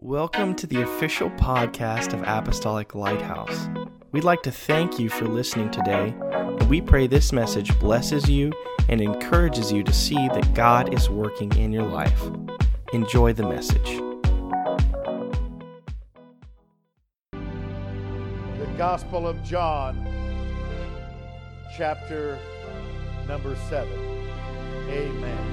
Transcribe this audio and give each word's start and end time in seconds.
Welcome 0.00 0.54
to 0.54 0.66
the 0.68 0.80
official 0.82 1.28
podcast 1.30 2.12
of 2.12 2.22
Apostolic 2.22 2.94
Lighthouse. 2.94 3.68
We'd 4.12 4.22
like 4.22 4.42
to 4.42 4.52
thank 4.52 5.00
you 5.00 5.08
for 5.08 5.24
listening 5.26 5.72
today, 5.72 6.14
and 6.20 6.70
we 6.70 6.80
pray 6.80 7.08
this 7.08 7.32
message 7.32 7.76
blesses 7.80 8.30
you 8.30 8.52
and 8.88 9.00
encourages 9.00 9.72
you 9.72 9.82
to 9.82 9.92
see 9.92 10.14
that 10.28 10.54
God 10.54 10.94
is 10.94 11.10
working 11.10 11.52
in 11.56 11.72
your 11.72 11.82
life. 11.82 12.22
Enjoy 12.92 13.32
the 13.32 13.42
message. 13.48 14.00
The 17.32 18.68
Gospel 18.76 19.26
of 19.26 19.42
John, 19.42 20.06
chapter 21.76 22.38
number 23.26 23.56
7. 23.68 23.92
Amen. 24.90 25.44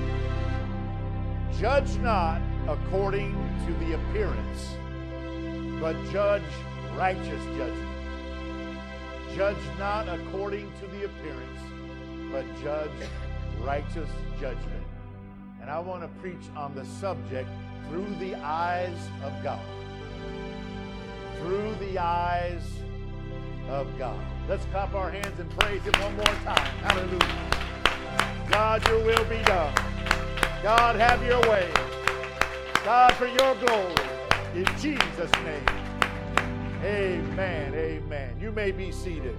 Judge 1.60 1.98
not 1.98 2.40
according 2.68 3.34
to 3.66 3.74
the 3.86 3.94
appearance, 3.94 4.76
but 5.80 5.96
judge 6.12 6.42
righteous 6.98 7.44
judgment. 7.58 7.96
Judge 9.36 9.58
not 9.78 10.08
according 10.08 10.72
to 10.80 10.88
the 10.88 11.06
appearance, 11.06 11.60
but 12.32 12.46
judge 12.64 12.90
righteous 13.62 14.10
judgment. 14.40 14.84
And 15.62 15.70
I 15.70 15.80
want 15.80 16.02
to 16.04 16.08
preach 16.22 16.50
on 16.56 16.74
the 16.74 16.86
subject 16.86 17.50
through 17.90 18.08
the 18.20 18.36
eyes 18.36 18.98
of 19.24 19.34
God. 19.44 19.66
Through 21.40 21.76
the 21.76 22.00
eyes 22.00 22.64
of 23.70 23.88
God. 23.98 24.20
Let's 24.48 24.66
clap 24.66 24.94
our 24.94 25.12
hands 25.12 25.40
and 25.40 25.50
praise 25.60 25.82
Him 25.82 25.94
one 26.02 26.16
more 26.16 26.26
time. 26.44 26.66
Hallelujah. 26.84 27.56
God, 28.50 28.88
your 28.88 29.04
will 29.04 29.26
be 29.26 29.42
done. 29.44 29.74
God, 30.62 30.96
have 30.96 31.24
your 31.24 31.42
way. 31.42 31.95
God, 32.86 33.16
for 33.16 33.26
your 33.26 33.56
glory. 33.56 33.96
In 34.54 34.66
Jesus' 34.78 35.32
name. 35.44 35.66
Amen. 36.84 37.74
Amen. 37.74 38.40
You 38.40 38.52
may 38.52 38.70
be 38.70 38.92
seated. 38.92 39.36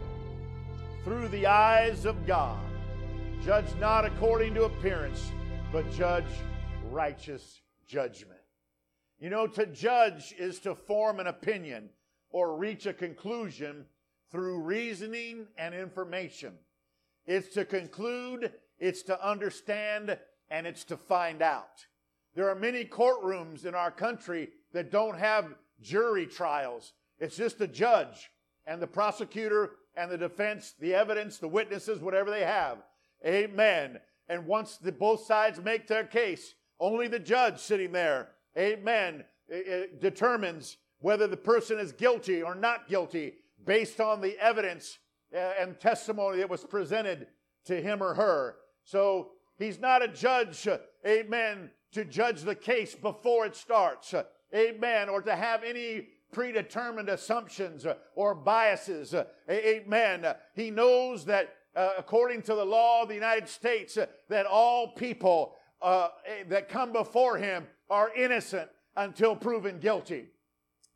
Through 1.04 1.28
the 1.28 1.46
eyes 1.46 2.06
of 2.06 2.26
God, 2.26 2.58
judge 3.44 3.72
not 3.78 4.04
according 4.04 4.54
to 4.54 4.64
appearance, 4.64 5.30
but 5.70 5.88
judge 5.92 6.24
righteous 6.90 7.60
judgment. 7.86 8.40
You 9.20 9.30
know, 9.30 9.46
to 9.46 9.66
judge 9.66 10.34
is 10.36 10.58
to 10.60 10.74
form 10.74 11.20
an 11.20 11.28
opinion 11.28 11.90
or 12.30 12.56
reach 12.56 12.86
a 12.86 12.92
conclusion 12.92 13.84
through 14.32 14.62
reasoning 14.62 15.46
and 15.56 15.72
information. 15.72 16.54
It's 17.26 17.54
to 17.54 17.64
conclude, 17.64 18.50
it's 18.80 19.04
to 19.04 19.24
understand, 19.24 20.18
and 20.50 20.66
it's 20.66 20.82
to 20.86 20.96
find 20.96 21.42
out. 21.42 21.86
There 22.36 22.50
are 22.50 22.54
many 22.54 22.84
courtrooms 22.84 23.64
in 23.64 23.74
our 23.74 23.90
country 23.90 24.50
that 24.74 24.92
don't 24.92 25.18
have 25.18 25.54
jury 25.80 26.26
trials. 26.26 26.92
It's 27.18 27.36
just 27.36 27.58
the 27.58 27.66
judge 27.66 28.30
and 28.66 28.80
the 28.80 28.86
prosecutor 28.86 29.72
and 29.96 30.10
the 30.10 30.18
defense, 30.18 30.74
the 30.78 30.94
evidence, 30.94 31.38
the 31.38 31.48
witnesses, 31.48 32.00
whatever 32.00 32.30
they 32.30 32.44
have. 32.44 32.82
Amen. 33.26 33.98
And 34.28 34.46
once 34.46 34.76
the, 34.76 34.92
both 34.92 35.24
sides 35.24 35.62
make 35.64 35.86
their 35.86 36.04
case, 36.04 36.54
only 36.78 37.08
the 37.08 37.18
judge 37.18 37.58
sitting 37.58 37.92
there, 37.92 38.28
amen, 38.58 39.24
determines 40.00 40.76
whether 41.00 41.26
the 41.26 41.38
person 41.38 41.78
is 41.78 41.92
guilty 41.92 42.42
or 42.42 42.54
not 42.54 42.86
guilty 42.86 43.36
based 43.64 43.98
on 43.98 44.20
the 44.20 44.38
evidence 44.38 44.98
uh, 45.34 45.52
and 45.58 45.80
testimony 45.80 46.38
that 46.38 46.50
was 46.50 46.64
presented 46.64 47.28
to 47.64 47.80
him 47.80 48.02
or 48.02 48.12
her. 48.12 48.56
So 48.84 49.30
he's 49.58 49.80
not 49.80 50.02
a 50.02 50.08
judge, 50.08 50.68
amen, 51.06 51.70
to 51.92 52.04
judge 52.04 52.42
the 52.42 52.54
case 52.54 52.94
before 52.94 53.46
it 53.46 53.56
starts, 53.56 54.14
amen, 54.54 55.08
or 55.08 55.22
to 55.22 55.34
have 55.34 55.64
any 55.64 56.08
predetermined 56.32 57.08
assumptions 57.08 57.86
or 58.14 58.34
biases, 58.34 59.14
amen. 59.50 60.26
He 60.54 60.70
knows 60.70 61.24
that 61.26 61.54
uh, 61.76 61.90
according 61.98 62.42
to 62.42 62.54
the 62.54 62.64
law 62.64 63.02
of 63.02 63.08
the 63.08 63.14
United 63.14 63.48
States, 63.48 63.98
that 64.28 64.46
all 64.46 64.88
people 64.94 65.54
uh, 65.82 66.08
that 66.48 66.68
come 66.68 66.92
before 66.92 67.36
him 67.36 67.66
are 67.90 68.10
innocent 68.14 68.68
until 68.96 69.36
proven 69.36 69.78
guilty. 69.78 70.26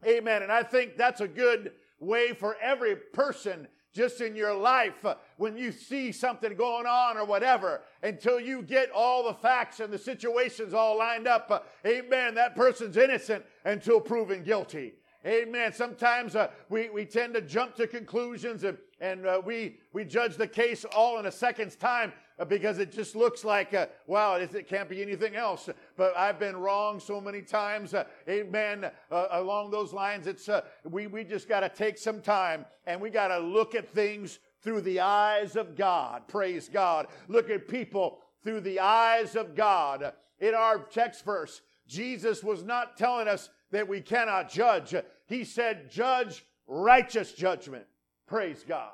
Amen. 0.07 0.43
And 0.43 0.51
I 0.51 0.63
think 0.63 0.97
that's 0.97 1.21
a 1.21 1.29
good 1.29 1.73
way 2.01 2.33
for 2.33 2.57
every 2.63 2.97
person 2.97 3.69
just 3.93 4.21
in 4.21 4.37
your 4.37 4.55
life 4.55 5.05
uh, 5.05 5.15
when 5.37 5.57
you 5.57 5.73
see 5.73 6.13
something 6.13 6.55
going 6.55 6.87
on 6.87 7.17
or 7.17 7.25
whatever 7.25 7.83
until 8.03 8.39
you 8.39 8.63
get 8.63 8.91
all 8.91 9.25
the 9.25 9.35
facts 9.35 9.81
and 9.81 9.93
the 9.93 9.99
situations 9.99 10.75
all 10.75 10.97
lined 10.97 11.27
up. 11.27 11.51
Uh, 11.51 11.61
amen. 11.87 12.35
That 12.35 12.55
person's 12.55 12.97
innocent 12.97 13.45
until 13.65 14.01
proven 14.01 14.43
guilty. 14.43 14.95
Amen. 15.27 15.73
Sometimes 15.73 16.35
uh, 16.35 16.49
we, 16.69 16.89
we 16.89 17.05
tend 17.05 17.35
to 17.35 17.43
jump 17.43 17.75
to 17.77 17.87
conclusions 17.87 18.65
and, 18.65 18.79
and 19.01 19.27
uh, 19.27 19.41
we, 19.45 19.79
we 19.93 20.05
judge 20.05 20.37
the 20.37 20.47
case 20.47 20.85
all 20.85 21.19
in 21.19 21.27
a 21.27 21.33
second's 21.33 21.75
time 21.75 22.13
uh, 22.39 22.45
because 22.45 22.79
it 22.79 22.93
just 22.93 23.17
looks 23.17 23.45
like, 23.45 23.73
uh, 23.73 23.87
wow, 24.07 24.35
it, 24.35 24.69
can't 24.69 24.89
be 24.89 25.01
anything 25.01 25.37
else. 25.37 25.69
But 25.97 26.17
I've 26.17 26.39
been 26.39 26.57
wrong 26.57 27.01
so 27.01 27.21
many 27.21 27.41
times. 27.41 27.95
Uh, 27.95 28.05
amen. 28.29 28.91
Uh, 29.11 29.27
along 29.31 29.71
those 29.71 29.93
lines, 29.93 30.27
it's, 30.27 30.49
we, 30.85 31.07
we 31.07 31.25
just 31.25 31.49
got 31.49 31.61
to 31.61 31.69
take 31.69 31.97
some 31.97 32.21
time 32.21 32.67
and 32.87 33.01
we 33.01 33.09
got 33.11 33.29
to 33.29 33.39
look 33.39 33.75
at 33.75 33.89
things 33.89 34.39
through 34.63 34.83
the 34.83 35.01
eyes 35.01 35.57
of 35.57 35.77
God. 35.77 36.29
Praise 36.29 36.69
God. 36.69 37.07
Look 37.29 37.49
at 37.49 37.69
people 37.69 38.19
through 38.45 38.61
the 38.61 38.81
eyes 38.81 39.35
of 39.35 39.55
God. 39.55 40.13
In 40.41 40.55
our 40.55 40.79
text 40.79 41.25
verse, 41.25 41.63
Jesus 41.87 42.45
was 42.45 42.63
not 42.63 42.97
telling 42.97 43.29
us 43.29 43.49
that 43.71 43.89
we 43.89 44.01
cannot 44.01 44.51
judge. 44.51 44.95
He 45.27 45.45
said, 45.45 45.91
judge 45.91 46.45
righteous 46.67 47.33
judgment. 47.33 47.85
Praise 48.31 48.65
God. 48.67 48.93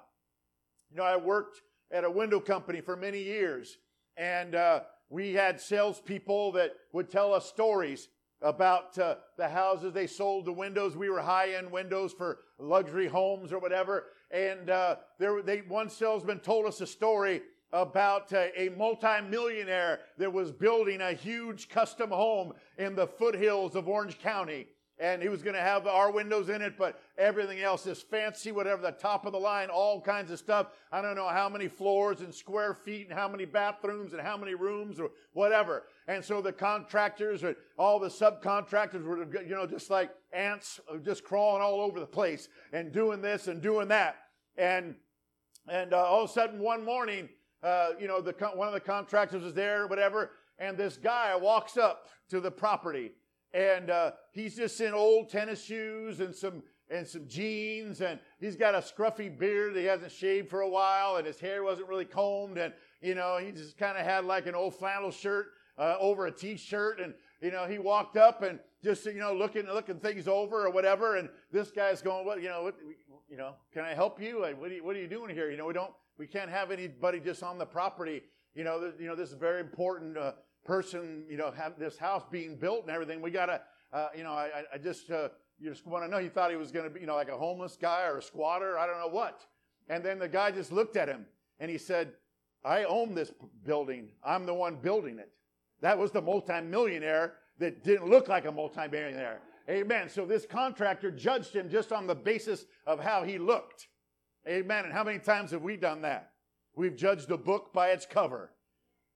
You 0.91 0.97
know, 0.97 1.03
I 1.03 1.19
worked 1.19 1.61
at 1.93 2.05
a 2.05 2.11
window 2.11 2.41
company 2.41 2.81
for 2.81 2.97
many 2.97 3.23
years, 3.23 3.77
and 4.17 4.55
uh, 4.55 4.81
we 5.11 5.35
had 5.35 5.61
salespeople 5.61 6.53
that 6.53 6.73
would 6.95 7.11
tell 7.11 7.35
us 7.35 7.45
stories 7.45 8.09
about 8.41 8.99
uh, 8.99 9.17
the 9.37 9.47
houses 9.47 9.93
they 9.93 10.07
sold 10.07 10.47
the 10.47 10.53
windows. 10.55 10.97
We 10.97 11.11
were 11.11 11.21
high 11.21 11.53
end 11.53 11.71
windows 11.71 12.15
for 12.15 12.39
luxury 12.59 13.09
homes 13.09 13.53
or 13.53 13.59
whatever. 13.59 14.07
And 14.31 14.71
uh, 14.71 14.97
there, 15.19 15.43
they, 15.43 15.59
one 15.59 15.91
salesman 15.91 16.39
told 16.39 16.65
us 16.65 16.81
a 16.81 16.87
story 16.87 17.43
about 17.75 18.33
uh, 18.33 18.47
a 18.57 18.71
multimillionaire 18.71 20.01
that 20.17 20.33
was 20.33 20.51
building 20.51 21.03
a 21.03 21.13
huge 21.13 21.69
custom 21.69 22.09
home 22.09 22.55
in 22.79 22.97
the 22.97 23.07
foothills 23.07 23.77
of 23.77 23.87
Orange 23.87 24.19
County. 24.19 24.67
And 24.99 25.21
he 25.21 25.29
was 25.29 25.43
going 25.43 25.55
to 25.55 25.61
have 25.61 25.87
our 25.87 26.11
windows 26.11 26.49
in 26.49 26.63
it, 26.63 26.79
but 26.79 26.99
everything 27.19 27.61
else 27.61 27.87
is 27.87 28.01
fancy, 28.01 28.51
whatever, 28.51 28.81
the 28.81 28.93
top 28.93 29.27
of 29.27 29.33
the 29.33 29.39
line, 29.39 29.69
all 29.69 30.01
kinds 30.01 30.31
of 30.31 30.39
stuff. 30.39 30.69
I 30.91 31.03
don't 31.03 31.17
know 31.17 31.29
how 31.29 31.51
many 31.51 31.69
floors 31.69 32.21
and 32.21 32.35
square 32.35 32.73
feet 32.73 33.09
and 33.11 33.19
how 33.19 33.29
many 33.29 33.45
bathrooms 33.45 34.15
and 34.15 34.23
how 34.23 34.39
many 34.39 34.55
rooms 34.55 34.99
or 34.99 35.11
whatever. 35.35 35.85
And 36.09 36.25
so 36.25 36.41
the 36.41 36.53
contractors 36.53 37.45
or 37.45 37.57
all 37.79 37.99
the 37.99 38.09
subcontractors 38.09 39.05
were, 39.05 39.25
you 39.43 39.55
know, 39.55 39.67
just 39.67 39.91
like 39.91 40.11
ants, 40.33 40.81
uh, 40.91 40.97
just 40.97 41.25
crawling 41.25 41.61
all 41.61 41.81
over 41.83 42.01
the 42.01 42.07
place 42.07 42.49
and 42.73 42.91
doing 42.91 43.21
this 43.21 43.49
and 43.49 43.61
doing 43.61 43.89
that. 43.89 44.17
And, 44.57 44.95
and 45.69 45.93
uh, 45.93 45.99
all 45.99 46.25
of 46.25 46.31
a 46.31 46.33
sudden 46.33 46.59
one 46.59 46.83
morning, 46.83 47.29
uh, 47.63 47.91
you 48.01 48.07
know, 48.07 48.23
the, 48.23 48.33
one 48.55 48.69
of 48.69 48.75
the 48.75 48.81
contractors 48.81 49.43
is 49.43 49.53
there, 49.53 49.87
whatever, 49.87 50.31
and 50.59 50.77
this 50.77 50.97
guy 50.97 51.37
walks 51.37 51.77
up 51.77 52.07
to 52.31 52.41
the 52.41 52.51
property, 52.51 53.13
and 53.55 53.91
uh, 53.91 54.13
he's 54.33 54.57
just 54.57 54.81
in 54.81 54.95
old 54.95 55.29
tennis 55.29 55.63
shoes 55.63 56.21
and 56.21 56.35
some 56.35 56.63
and 56.89 57.07
some 57.07 57.27
jeans, 57.27 58.01
and 58.01 58.21
he's 58.39 58.57
got 58.57 58.75
a 58.75 58.79
scruffy 58.79 59.37
beard 59.37 59.75
that 59.75 59.81
he 59.81 59.87
hasn't 59.87 60.13
shaved 60.13 60.49
for 60.49 60.61
a 60.61 60.69
while, 60.69 61.17
and 61.17 61.27
his 61.27 61.41
hair 61.41 61.65
wasn't 61.65 61.89
really 61.89 62.05
combed, 62.05 62.59
and 62.59 62.73
you 63.01 63.15
know, 63.15 63.39
he 63.39 63.51
just 63.51 63.77
kind 63.77 63.99
of 63.99 64.05
had 64.05 64.25
like 64.25 64.47
an 64.47 64.55
old 64.55 64.75
flannel 64.75 65.11
shirt 65.11 65.47
uh, 65.79 65.97
over 65.99 66.27
a 66.27 66.33
t-shirt, 66.33 67.01
and 67.01 67.15
you 67.41 67.51
know, 67.51 67.67
he 67.67 67.79
walked 67.79 68.17
up 68.17 68.43
and 68.43 68.59
just 68.83 69.05
you 69.07 69.15
know 69.15 69.35
looking 69.35 69.67
looking 69.67 69.99
things 69.99 70.29
over 70.29 70.65
or 70.65 70.71
whatever, 70.71 71.17
and 71.17 71.29
this 71.53 71.71
guy's 71.71 72.03
going, 72.03 72.25
what 72.25 72.41
you 72.41 72.49
know, 72.49 72.63
what, 72.63 72.77
you 73.29 73.37
know, 73.37 73.55
can 73.73 73.85
I 73.85 73.95
help 73.95 74.21
you? 74.21 74.41
What 74.41 74.71
are 74.71 74.75
you, 74.75 74.85
what 74.85 74.97
are 74.97 75.01
you 75.01 75.09
doing 75.09 75.35
here? 75.35 75.51
You 75.51 75.57
know, 75.57 75.67
we 75.67 75.75
don't 75.75 75.93
we 76.19 76.27
can't 76.27 76.51
have 76.51 76.71
anybody 76.71 77.21
just 77.21 77.43
on 77.43 77.59
the 77.59 77.67
property. 77.67 78.23
You 78.55 78.65
know, 78.65 78.81
th- 78.81 78.95
you 78.99 79.07
know, 79.07 79.15
this 79.15 79.31
is 79.31 79.35
very 79.35 79.61
important 79.61 80.17
uh, 80.17 80.33
person. 80.67 81.25
You 81.29 81.37
know, 81.37 81.51
have 81.51 81.79
this 81.79 81.97
house 81.97 82.25
being 82.31 82.57
built 82.57 82.83
and 82.83 82.91
everything. 82.91 83.23
We 83.23 83.31
gotta, 83.31 83.63
uh, 83.93 84.09
you 84.17 84.25
know, 84.25 84.33
I, 84.33 84.65
I 84.75 84.79
just, 84.79 85.11
uh, 85.11 85.29
you 85.59 85.71
just 85.71 85.87
want 85.87 86.05
to 86.05 86.11
know. 86.11 86.19
He 86.19 86.29
thought 86.29 86.51
he 86.51 86.57
was 86.57 86.71
going 86.71 86.85
to 86.85 86.91
be, 86.91 87.01
you 87.01 87.07
know, 87.07 87.15
like 87.15 87.31
a 87.31 87.37
homeless 87.37 87.79
guy 87.81 88.05
or 88.05 88.19
a 88.19 88.23
squatter. 88.23 88.79
I 88.79 88.87
don't 88.87 88.99
know 88.99 89.09
what. 89.09 89.47
And 89.89 90.05
then 90.05 90.19
the 90.19 90.29
guy 90.29 90.51
just 90.51 90.73
looked 90.73 90.97
at 90.97 91.09
him 91.09 91.27
and 91.61 91.71
he 91.71 91.79
said, 91.79 92.13
"I 92.65 92.85
own 92.85 93.15
this 93.15 93.33
building. 93.65 94.09
I'm 94.23 94.45
the 94.45 94.55
one 94.55 94.77
building 94.77 95.19
it." 95.19 95.31
That 95.81 95.99
was 95.99 96.11
the 96.11 96.23
multimillionaire 96.23 97.35
that 97.59 97.85
didn't 97.85 98.09
look 98.09 98.29
like 98.29 98.45
a 98.45 98.53
multimillionaire. 98.53 99.41
Amen. 99.69 100.09
So 100.09 100.25
this 100.25 100.47
contractor 100.47 101.11
judged 101.11 101.55
him 101.55 101.69
just 101.69 101.93
on 101.93 102.07
the 102.07 102.15
basis 102.15 102.67
of 102.87 103.01
how 103.01 103.25
he 103.25 103.39
looked. 103.39 103.89
Amen. 104.49 104.85
And 104.85 104.93
how 104.93 105.03
many 105.03 105.19
times 105.19 105.51
have 105.51 105.63
we 105.63 105.77
done 105.77 106.03
that? 106.03 106.31
We've 106.77 106.95
judged 106.95 107.31
a 107.31 107.37
book 107.37 107.73
by 107.73 107.91
its 107.91 108.07
cover. 108.07 108.53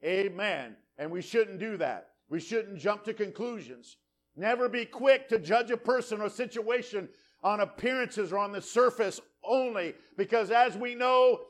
Amen. 0.04 0.76
And 0.98 1.10
we 1.10 1.22
shouldn't 1.22 1.58
do 1.58 1.76
that. 1.78 2.08
We 2.28 2.40
shouldn't 2.40 2.78
jump 2.78 3.04
to 3.04 3.14
conclusions. 3.14 3.96
Never 4.36 4.68
be 4.68 4.84
quick 4.84 5.28
to 5.28 5.38
judge 5.38 5.70
a 5.70 5.76
person 5.76 6.20
or 6.20 6.28
situation 6.28 7.08
on 7.42 7.60
appearances 7.60 8.32
or 8.32 8.38
on 8.38 8.52
the 8.52 8.62
surface 8.62 9.20
only, 9.42 9.94
because 10.16 10.50
as 10.50 10.76
we 10.76 10.94
know, 10.94 11.40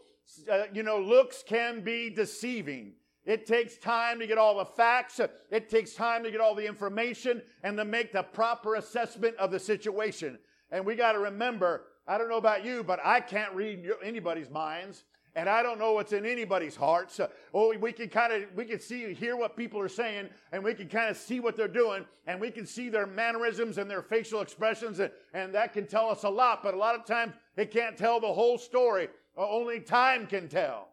uh, 0.51 0.65
you 0.73 0.83
know, 0.83 0.99
looks 0.99 1.43
can 1.47 1.83
be 1.83 2.09
deceiving. 2.11 2.93
It 3.25 3.47
takes 3.47 3.77
time 3.77 4.19
to 4.21 4.27
get 4.27 4.39
all 4.39 4.59
the 4.59 4.65
facts. 4.65 5.21
It 5.51 5.69
takes 5.69 5.95
time 5.95 6.23
to 6.25 6.31
get 6.31 6.41
all 6.41 6.55
the 6.55 6.67
information 6.67 7.43
and 7.63 7.77
to 7.77 7.85
make 7.85 8.13
the 8.13 8.23
proper 8.23 8.77
assessment 8.77 9.37
of 9.37 9.51
the 9.51 9.59
situation. 9.59 10.39
And 10.71 10.87
we 10.87 10.95
got 10.95 11.13
to 11.13 11.19
remember, 11.19 11.85
I 12.07 12.17
don't 12.17 12.31
know 12.31 12.39
about 12.39 12.65
you, 12.65 12.83
but 12.83 12.99
I 13.05 13.21
can't 13.21 13.53
read 13.55 13.89
anybody's 14.03 14.51
minds. 14.51 15.05
And 15.37 15.49
I 15.49 15.63
don't 15.63 15.79
know 15.79 15.93
what's 15.93 16.13
in 16.13 16.27
anybody's 16.27 16.75
hearts. 16.75 17.21
oh, 17.55 17.77
we 17.79 17.93
can 17.93 18.09
kind 18.09 18.33
of 18.33 18.43
we 18.57 18.65
can 18.65 18.81
see 18.81 19.15
hear 19.15 19.37
what 19.37 19.57
people 19.57 19.81
are 19.81 19.89
saying, 19.89 20.29
and 20.51 20.65
we 20.65 20.75
can 20.75 20.89
kind 20.89 21.09
of 21.09 21.17
see 21.17 21.39
what 21.39 21.57
they're 21.57 21.69
doing, 21.69 22.05
and 22.27 22.41
we 22.41 22.51
can 22.51 22.67
see 22.67 22.89
their 22.89 23.07
mannerisms 23.07 23.79
and 23.79 23.89
their 23.89 24.03
facial 24.03 24.41
expressions, 24.41 24.99
and, 24.99 25.11
and 25.33 25.55
that 25.55 25.73
can 25.73 25.87
tell 25.87 26.11
us 26.11 26.25
a 26.25 26.29
lot. 26.29 26.63
But 26.63 26.75
a 26.75 26.77
lot 26.77 26.97
of 26.97 27.05
times 27.07 27.33
it 27.57 27.71
can't 27.71 27.97
tell 27.97 28.21
the 28.21 28.33
whole 28.33 28.59
story. 28.59 29.09
Uh, 29.39 29.49
only 29.49 29.81
time 29.81 30.27
can 30.27 30.49
tell. 30.49 30.89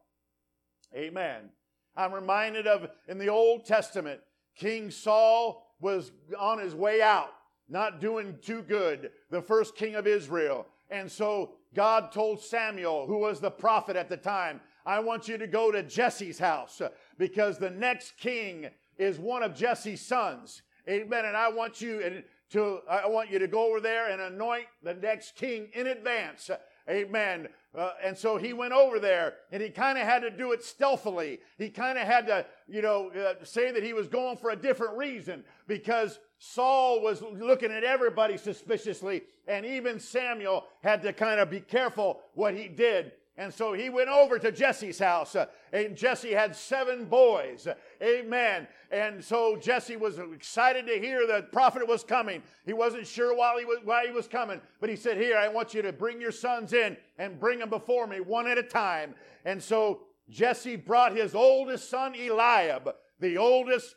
Amen. 0.96 1.50
I'm 1.96 2.14
reminded 2.14 2.68
of 2.68 2.90
in 3.08 3.18
the 3.18 3.30
Old 3.30 3.66
Testament, 3.66 4.22
King 4.56 4.92
Saul 4.92 5.68
was 5.80 6.12
on 6.38 6.60
his 6.60 6.76
way 6.76 7.02
out, 7.02 7.34
not 7.70 8.00
doing 8.00 8.38
too 8.42 8.62
good, 8.62 9.12
the 9.32 9.42
first 9.42 9.76
king 9.76 9.96
of 9.96 10.06
Israel. 10.06 10.68
And 10.90 11.12
so 11.12 11.56
God 11.74 12.12
told 12.12 12.42
Samuel, 12.42 13.06
who 13.08 13.20
was 13.20 13.40
the 13.40 13.52
prophet 13.52 13.96
at 13.96 14.10
the 14.10 14.18
time, 14.18 14.62
I 14.86 15.00
want 15.00 15.28
you 15.28 15.38
to 15.38 15.48
go 15.48 15.72
to 15.72 15.84
Jesse's 15.84 16.40
house 16.40 16.82
because 17.18 17.58
the 17.58 17.70
next 17.70 18.18
king 18.18 18.68
is 18.98 19.20
one 19.20 19.44
of 19.44 19.54
Jesse's 19.54 20.06
sons. 20.06 20.62
Amen. 20.90 21.26
And 21.26 21.36
I 21.36 21.50
want 21.50 21.82
you 21.82 22.24
to, 22.52 22.80
I 22.90 23.08
want 23.08 23.30
you 23.30 23.40
to 23.40 23.48
go 23.48 23.68
over 23.68 23.82
there 23.82 24.10
and 24.10 24.22
anoint 24.22 24.68
the 24.82 24.94
next 24.94 25.36
king 25.36 25.68
in 25.74 25.88
advance. 25.88 26.50
Amen. 26.90 27.48
Uh, 27.76 27.92
and 28.04 28.18
so 28.18 28.38
he 28.38 28.54
went 28.54 28.74
over 28.74 29.00
there 29.00 29.36
and 29.52 29.62
he 29.62 29.70
kind 29.70 29.98
of 29.98 30.06
had 30.06 30.22
to 30.22 30.32
do 30.32 30.52
it 30.52 30.64
stealthily. 30.64 31.40
He 31.58 31.70
kind 31.70 31.98
of 31.98 32.08
had 32.08 32.26
to, 32.28 32.46
you 32.68 32.82
know, 32.82 33.12
uh, 33.12 33.44
say 33.44 33.72
that 33.72 33.84
he 33.84 33.94
was 33.94 34.08
going 34.08 34.38
for 34.38 34.52
a 34.52 34.56
different 34.56 34.98
reason 34.98 35.44
because 35.68 36.20
Saul 36.40 37.02
was 37.02 37.22
looking 37.22 37.72
at 37.72 37.84
everybody 37.84 38.38
suspiciously 38.38 39.24
and 39.48 39.66
even 39.66 40.00
Samuel 40.00 40.66
had 40.82 41.02
to 41.04 41.14
kind 41.14 41.40
of 41.40 41.50
be 41.50 41.60
careful 41.60 42.22
what 42.34 42.56
he 42.56 42.68
did. 42.68 43.12
And 43.38 43.54
so 43.54 43.74
he 43.74 43.90
went 43.90 44.10
over 44.10 44.40
to 44.40 44.52
Jesse's 44.52 44.98
house, 44.98 45.36
uh, 45.36 45.46
and 45.72 45.96
Jesse 45.96 46.34
had 46.34 46.56
seven 46.56 47.06
boys. 47.06 47.68
Amen. 48.02 48.68
And 48.92 49.24
so 49.24 49.56
Jesse 49.56 49.96
was 49.96 50.18
excited 50.18 50.88
to 50.88 51.00
hear 51.00 51.28
the 51.28 51.44
prophet 51.52 51.88
was 51.88 52.04
coming. 52.04 52.42
He 52.66 52.74
wasn't 52.74 53.06
sure 53.06 53.36
why 53.36 53.60
he 53.60 53.66
was, 53.66 53.80
why 53.84 54.08
he 54.08 54.12
was 54.12 54.28
coming, 54.28 54.60
but 54.82 54.90
he 54.90 54.96
said, 54.96 55.18
Here, 55.18 55.38
I 55.38 55.50
want 55.50 55.76
you 55.76 55.84
to 55.84 55.94
bring 55.94 56.20
your 56.20 56.32
sons 56.32 56.74
in 56.74 56.98
and 57.20 57.40
bring 57.40 57.60
them 57.60 57.70
before 57.70 58.08
me 58.08 58.22
one 58.22 58.48
at 58.48 58.58
a 58.58 58.64
time. 58.64 59.14
And 59.46 59.62
so 59.62 60.02
Jesse 60.30 60.76
brought 60.76 61.16
his 61.16 61.36
oldest 61.36 61.92
son, 61.92 62.16
Eliab, 62.16 62.90
the 63.20 63.38
oldest, 63.38 63.96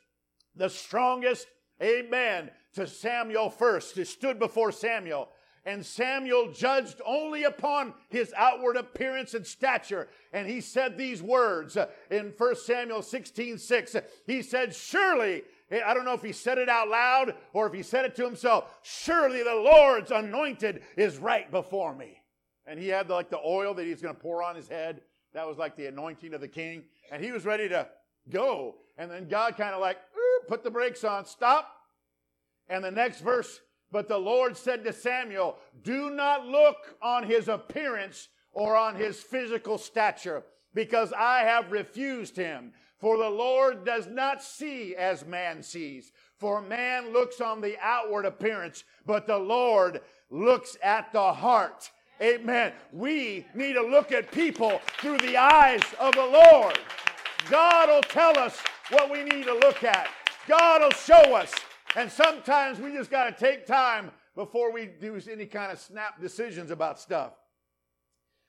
the 0.54 0.68
strongest, 0.68 1.46
amen, 1.82 2.50
to 2.74 2.86
Samuel 2.86 3.48
first. 3.48 3.96
He 3.96 4.04
stood 4.04 4.38
before 4.38 4.70
Samuel. 4.70 5.30
And 5.66 5.84
Samuel 5.84 6.52
judged 6.52 7.02
only 7.04 7.44
upon 7.44 7.92
his 8.08 8.32
outward 8.36 8.76
appearance 8.76 9.34
and 9.34 9.46
stature. 9.46 10.08
And 10.32 10.48
he 10.48 10.60
said 10.60 10.96
these 10.96 11.22
words 11.22 11.76
uh, 11.76 11.88
in 12.10 12.32
1 12.36 12.56
Samuel 12.56 13.02
16 13.02 13.58
6. 13.58 13.96
He 14.26 14.42
said, 14.42 14.74
Surely, 14.74 15.42
eh, 15.70 15.80
I 15.84 15.92
don't 15.92 16.06
know 16.06 16.14
if 16.14 16.22
he 16.22 16.32
said 16.32 16.56
it 16.56 16.70
out 16.70 16.88
loud 16.88 17.34
or 17.52 17.66
if 17.66 17.74
he 17.74 17.82
said 17.82 18.06
it 18.06 18.16
to 18.16 18.24
himself, 18.24 18.72
surely 18.82 19.42
the 19.42 19.54
Lord's 19.54 20.10
anointed 20.10 20.82
is 20.96 21.18
right 21.18 21.50
before 21.50 21.94
me. 21.94 22.22
And 22.66 22.78
he 22.78 22.88
had 22.88 23.10
like 23.10 23.28
the 23.28 23.40
oil 23.44 23.74
that 23.74 23.84
he's 23.84 24.00
going 24.00 24.14
to 24.14 24.20
pour 24.20 24.42
on 24.42 24.56
his 24.56 24.68
head. 24.68 25.02
That 25.34 25.46
was 25.46 25.58
like 25.58 25.76
the 25.76 25.86
anointing 25.86 26.32
of 26.32 26.40
the 26.40 26.48
king. 26.48 26.84
And 27.12 27.22
he 27.22 27.32
was 27.32 27.44
ready 27.44 27.68
to 27.68 27.86
go. 28.30 28.76
And 28.96 29.10
then 29.10 29.28
God 29.28 29.56
kind 29.58 29.74
of 29.74 29.80
like 29.80 29.98
put 30.48 30.64
the 30.64 30.70
brakes 30.70 31.04
on, 31.04 31.26
stop. 31.26 31.70
And 32.68 32.82
the 32.82 32.90
next 32.90 33.20
verse 33.20 33.60
but 33.92 34.08
the 34.08 34.18
Lord 34.18 34.56
said 34.56 34.84
to 34.84 34.92
Samuel, 34.92 35.56
Do 35.82 36.10
not 36.10 36.46
look 36.46 36.96
on 37.02 37.24
his 37.24 37.48
appearance 37.48 38.28
or 38.52 38.76
on 38.76 38.96
his 38.96 39.20
physical 39.20 39.78
stature, 39.78 40.42
because 40.74 41.12
I 41.12 41.40
have 41.40 41.72
refused 41.72 42.36
him. 42.36 42.72
For 42.98 43.16
the 43.16 43.30
Lord 43.30 43.84
does 43.84 44.06
not 44.06 44.42
see 44.42 44.94
as 44.94 45.24
man 45.24 45.62
sees. 45.62 46.12
For 46.36 46.60
man 46.60 47.12
looks 47.12 47.40
on 47.40 47.60
the 47.60 47.76
outward 47.80 48.26
appearance, 48.26 48.84
but 49.06 49.26
the 49.26 49.38
Lord 49.38 50.00
looks 50.30 50.76
at 50.82 51.12
the 51.12 51.32
heart. 51.32 51.90
Amen. 52.20 52.72
We 52.92 53.46
need 53.54 53.72
to 53.74 53.82
look 53.82 54.12
at 54.12 54.30
people 54.30 54.80
through 54.98 55.18
the 55.18 55.36
eyes 55.38 55.82
of 55.98 56.14
the 56.14 56.26
Lord. 56.26 56.78
God 57.48 57.88
will 57.88 58.02
tell 58.02 58.38
us 58.38 58.58
what 58.90 59.10
we 59.10 59.22
need 59.22 59.44
to 59.44 59.54
look 59.54 59.82
at. 59.82 60.08
God 60.46 60.82
will 60.82 60.90
show 60.90 61.34
us 61.34 61.52
and 61.96 62.10
sometimes 62.10 62.78
we 62.78 62.92
just 62.92 63.10
got 63.10 63.24
to 63.24 63.44
take 63.44 63.66
time 63.66 64.10
before 64.34 64.72
we 64.72 64.86
do 64.86 65.20
any 65.30 65.46
kind 65.46 65.72
of 65.72 65.78
snap 65.78 66.20
decisions 66.20 66.70
about 66.70 67.00
stuff. 67.00 67.32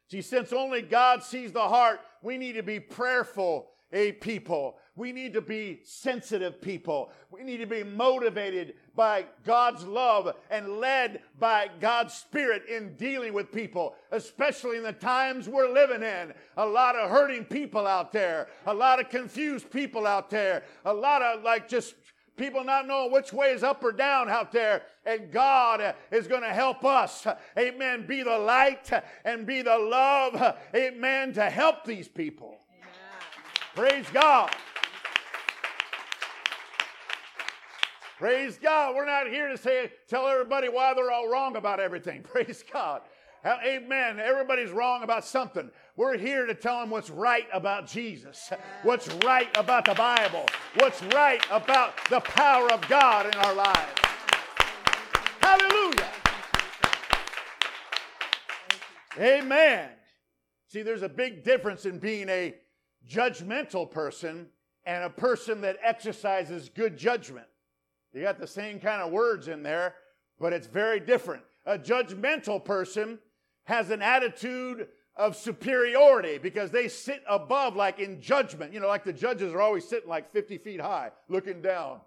See, 0.09 0.21
since 0.21 0.51
only 0.51 0.81
God 0.81 1.23
sees 1.23 1.51
the 1.51 1.67
heart, 1.67 2.01
we 2.21 2.37
need 2.37 2.53
to 2.53 2.63
be 2.63 2.79
prayerful, 2.79 3.69
a 3.93 4.11
people. 4.13 4.77
We 4.95 5.13
need 5.13 5.33
to 5.33 5.41
be 5.41 5.79
sensitive 5.85 6.61
people. 6.61 7.11
We 7.29 7.43
need 7.43 7.57
to 7.57 7.65
be 7.65 7.83
motivated 7.83 8.75
by 8.93 9.25
God's 9.45 9.85
love 9.85 10.35
and 10.49 10.79
led 10.79 11.21
by 11.39 11.69
God's 11.79 12.13
Spirit 12.13 12.63
in 12.67 12.95
dealing 12.97 13.33
with 13.33 13.53
people, 13.53 13.95
especially 14.11 14.77
in 14.77 14.83
the 14.83 14.91
times 14.91 15.47
we're 15.47 15.71
living 15.71 16.03
in. 16.03 16.33
A 16.57 16.65
lot 16.65 16.97
of 16.97 17.09
hurting 17.09 17.45
people 17.45 17.87
out 17.87 18.11
there, 18.11 18.49
a 18.65 18.73
lot 18.73 18.99
of 18.99 19.09
confused 19.09 19.71
people 19.71 20.05
out 20.05 20.29
there, 20.29 20.63
a 20.83 20.93
lot 20.93 21.21
of 21.21 21.41
like 21.41 21.69
just 21.69 21.95
people 22.37 22.63
not 22.63 22.87
knowing 22.87 23.11
which 23.11 23.33
way 23.33 23.51
is 23.51 23.63
up 23.63 23.83
or 23.83 23.91
down 23.91 24.29
out 24.29 24.51
there. 24.51 24.83
And 25.05 25.31
God 25.31 25.95
is 26.11 26.27
going 26.27 26.41
to 26.41 26.49
help 26.49 26.83
us, 26.85 27.27
amen, 27.57 28.05
be 28.07 28.23
the 28.23 28.37
light 28.37 28.91
and 29.25 29.45
be 29.45 29.61
the 29.61 29.77
love, 29.77 30.57
amen, 30.75 31.33
to 31.33 31.49
help 31.49 31.85
these 31.85 32.07
people. 32.07 32.59
Amen. 32.79 32.91
Praise 33.75 34.05
God. 34.13 34.51
Praise 38.17 38.59
God. 38.61 38.95
We're 38.95 39.05
not 39.05 39.27
here 39.27 39.47
to 39.47 39.57
say, 39.57 39.91
tell 40.07 40.27
everybody 40.27 40.69
why 40.69 40.93
they're 40.93 41.09
all 41.09 41.27
wrong 41.27 41.55
about 41.55 41.79
everything. 41.79 42.21
Praise 42.31 42.63
God. 42.71 43.01
Amen. 43.43 44.19
Everybody's 44.19 44.69
wrong 44.69 45.01
about 45.01 45.25
something. 45.25 45.71
We're 46.01 46.17
here 46.17 46.47
to 46.47 46.55
tell 46.55 46.79
them 46.79 46.89
what's 46.89 47.11
right 47.11 47.45
about 47.53 47.85
Jesus, 47.85 48.51
what's 48.81 49.07
right 49.23 49.55
about 49.55 49.85
the 49.85 49.93
Bible, 49.93 50.47
what's 50.77 50.99
right 51.13 51.45
about 51.51 51.93
the 52.09 52.21
power 52.21 52.73
of 52.73 52.81
God 52.89 53.27
in 53.27 53.35
our 53.35 53.53
lives. 53.53 54.01
Hallelujah. 55.41 56.09
Amen. 59.19 59.89
See, 60.69 60.81
there's 60.81 61.03
a 61.03 61.07
big 61.07 61.43
difference 61.43 61.85
in 61.85 61.99
being 61.99 62.29
a 62.29 62.55
judgmental 63.07 63.87
person 63.87 64.47
and 64.85 65.03
a 65.03 65.09
person 65.11 65.61
that 65.61 65.77
exercises 65.83 66.67
good 66.67 66.97
judgment. 66.97 67.45
You 68.11 68.23
got 68.23 68.39
the 68.39 68.47
same 68.47 68.79
kind 68.79 69.03
of 69.03 69.11
words 69.11 69.49
in 69.49 69.61
there, 69.61 69.93
but 70.39 70.51
it's 70.51 70.65
very 70.65 70.99
different. 70.99 71.43
A 71.67 71.77
judgmental 71.77 72.65
person 72.65 73.19
has 73.65 73.91
an 73.91 74.01
attitude 74.01 74.87
of 75.15 75.35
superiority 75.35 76.37
because 76.37 76.71
they 76.71 76.87
sit 76.87 77.21
above, 77.27 77.75
like 77.75 77.99
in 77.99 78.21
judgment. 78.21 78.73
You 78.73 78.79
know, 78.79 78.87
like 78.87 79.03
the 79.03 79.13
judges 79.13 79.53
are 79.53 79.61
always 79.61 79.87
sitting 79.87 80.09
like 80.09 80.31
50 80.31 80.57
feet 80.59 80.81
high, 80.81 81.11
looking 81.27 81.61
down, 81.61 82.01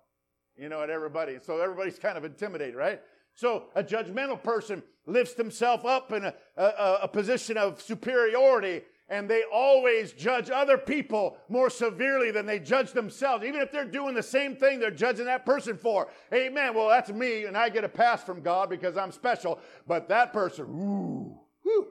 you 0.57 0.69
know, 0.69 0.83
at 0.83 0.91
everybody. 0.91 1.39
So 1.43 1.61
everybody's 1.61 1.99
kind 1.99 2.17
of 2.17 2.25
intimidated, 2.25 2.75
right? 2.75 3.01
So 3.35 3.65
a 3.75 3.83
judgmental 3.83 4.43
person 4.43 4.83
lifts 5.07 5.35
himself 5.35 5.85
up 5.85 6.13
in 6.13 6.25
a, 6.25 6.35
a, 6.57 6.99
a 7.03 7.09
position 7.09 7.57
of 7.57 7.83
superiority 7.83 8.83
and 9.09 9.29
they 9.29 9.43
always 9.53 10.13
judge 10.13 10.49
other 10.51 10.79
people 10.79 11.37
more 11.51 11.69
severely 11.69 12.31
than 12.31 12.47
they 12.47 12.59
judge 12.59 12.93
themselves. 12.93 13.45
Even 13.45 13.61
if 13.61 13.71
they're 13.71 13.85
doing 13.85 14.15
the 14.15 14.23
same 14.23 14.57
thing 14.57 14.79
they're 14.79 14.91
judging 14.91 15.27
that 15.27 15.45
person 15.45 15.77
for. 15.77 16.09
Amen. 16.33 16.75
Well, 16.75 16.89
that's 16.89 17.11
me, 17.11 17.45
and 17.45 17.57
I 17.57 17.69
get 17.69 17.85
a 17.85 17.89
pass 17.89 18.25
from 18.25 18.41
God 18.41 18.71
because 18.71 18.97
I'm 18.97 19.13
special. 19.13 19.61
But 19.87 20.09
that 20.09 20.33
person, 20.33 20.65
ooh, 20.65 21.39
Whew. 21.65 21.89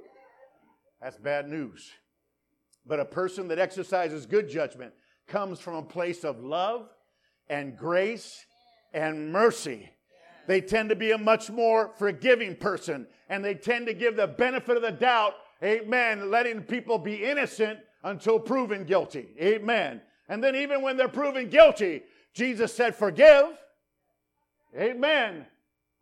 That's 1.03 1.17
bad 1.17 1.49
news. 1.49 1.91
But 2.85 3.01
a 3.01 3.05
person 3.05 3.49
that 3.49 3.59
exercises 3.59 4.25
good 4.25 4.47
judgment 4.47 4.93
comes 5.27 5.59
from 5.59 5.75
a 5.75 5.83
place 5.83 6.23
of 6.23 6.41
love 6.41 6.87
and 7.49 7.77
grace 7.77 8.45
and 8.93 9.29
mercy. 9.29 9.89
They 10.47 10.61
tend 10.61 10.89
to 10.89 10.95
be 10.95 11.11
a 11.11 11.17
much 11.17 11.49
more 11.49 11.91
forgiving 11.99 12.55
person 12.55 13.05
and 13.27 13.43
they 13.43 13.53
tend 13.53 13.87
to 13.87 13.93
give 13.93 14.15
the 14.15 14.27
benefit 14.27 14.77
of 14.77 14.81
the 14.81 14.91
doubt, 14.91 15.33
amen, 15.61 16.31
letting 16.31 16.61
people 16.61 16.97
be 16.97 17.25
innocent 17.25 17.79
until 18.03 18.39
proven 18.39 18.85
guilty. 18.85 19.27
Amen. 19.41 20.01
And 20.29 20.41
then 20.41 20.55
even 20.55 20.81
when 20.81 20.95
they're 20.95 21.09
proven 21.09 21.49
guilty, 21.49 22.03
Jesus 22.33 22.73
said, 22.73 22.95
forgive. 22.95 23.47
Amen. 24.77 25.47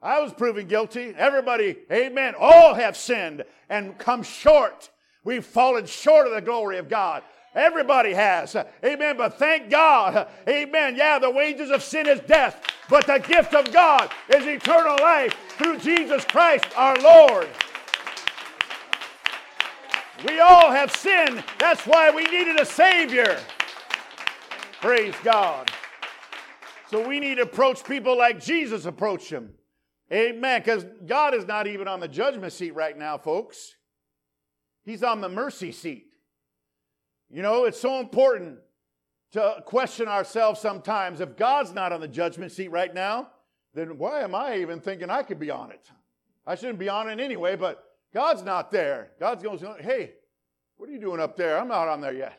I 0.02 0.20
was 0.20 0.34
proven 0.34 0.68
guilty. 0.68 1.14
Everybody, 1.16 1.78
amen. 1.92 2.34
All 2.40 2.74
have 2.74 2.98
sinned 2.98 3.44
and 3.70 3.98
come 3.98 4.24
short. 4.24 4.90
We've 5.24 5.46
fallen 5.46 5.86
short 5.86 6.26
of 6.26 6.34
the 6.34 6.42
glory 6.42 6.78
of 6.78 6.90
God. 6.90 7.24
Everybody 7.54 8.14
has. 8.14 8.56
Amen. 8.84 9.18
But 9.18 9.38
thank 9.38 9.70
God. 9.70 10.28
Amen. 10.48 10.96
Yeah, 10.96 11.20
the 11.20 11.30
wages 11.30 11.70
of 11.70 11.84
sin 11.84 12.08
is 12.08 12.20
death, 12.22 12.66
but 12.90 13.06
the 13.06 13.20
gift 13.20 13.54
of 13.54 13.72
God 13.72 14.10
is 14.30 14.46
eternal 14.46 14.98
life 15.02 15.36
through 15.50 15.78
Jesus 15.80 16.26
Christ 16.26 16.66
our 16.76 16.98
Lord. 16.98 17.50
We 20.26 20.40
all 20.40 20.72
have 20.72 20.96
sinned. 20.96 21.44
That's 21.60 21.86
why 21.86 22.10
we 22.12 22.24
needed 22.24 22.60
a 22.60 22.66
Savior. 22.66 23.40
Praise 24.80 25.16
God. 25.24 25.70
So 26.90 27.08
we 27.08 27.20
need 27.20 27.36
to 27.36 27.44
approach 27.44 27.84
people 27.84 28.18
like 28.18 28.40
Jesus 28.40 28.86
approached 28.86 29.30
them. 29.30 29.54
Amen. 30.12 30.62
Because 30.62 30.86
God 31.06 31.34
is 31.34 31.46
not 31.46 31.68
even 31.68 31.88
on 31.88 32.00
the 32.00 32.08
judgment 32.08 32.52
seat 32.54 32.76
right 32.76 32.98
now, 32.98 33.18
folks. 33.18 33.76
He's 34.84 35.04
on 35.04 35.22
the 35.22 35.30
mercy 35.30 35.72
seat. 35.72 36.08
You 37.30 37.42
know, 37.42 37.66
it's 37.66 37.80
so 37.80 38.00
important 38.00 38.60
to 39.32 39.64
question 39.66 40.08
ourselves 40.08 40.60
sometimes. 40.60 41.22
If 41.22 41.38
God's 41.38 41.74
not 41.74 41.94
on 41.94 42.02
the 42.02 42.08
judgment 42.08 42.52
seat 42.52 42.70
right 42.70 42.94
now, 42.94 43.30
then 43.74 43.98
why 43.98 44.22
am 44.22 44.36
I 44.36 44.58
even 44.58 44.82
thinking 44.82 45.10
I 45.10 45.24
could 45.24 45.40
be 45.40 45.50
on 45.50 45.72
it? 45.72 45.90
I 46.46 46.56
shouldn't 46.56 46.80
be 46.80 46.90
on 46.90 47.10
it 47.10 47.22
anyway, 47.22 47.56
but 47.56 47.84
God's 48.14 48.44
not 48.44 48.72
there. 48.72 49.12
God's 49.20 49.44
going, 49.44 49.60
hey, 49.80 50.14
what 50.76 50.90
are 50.90 50.92
you 50.92 51.00
doing 51.00 51.22
up 51.22 51.38
there? 51.38 51.58
I'm 51.58 51.70
not 51.70 51.88
on 51.88 52.02
there 52.02 52.14
yet. 52.14 52.38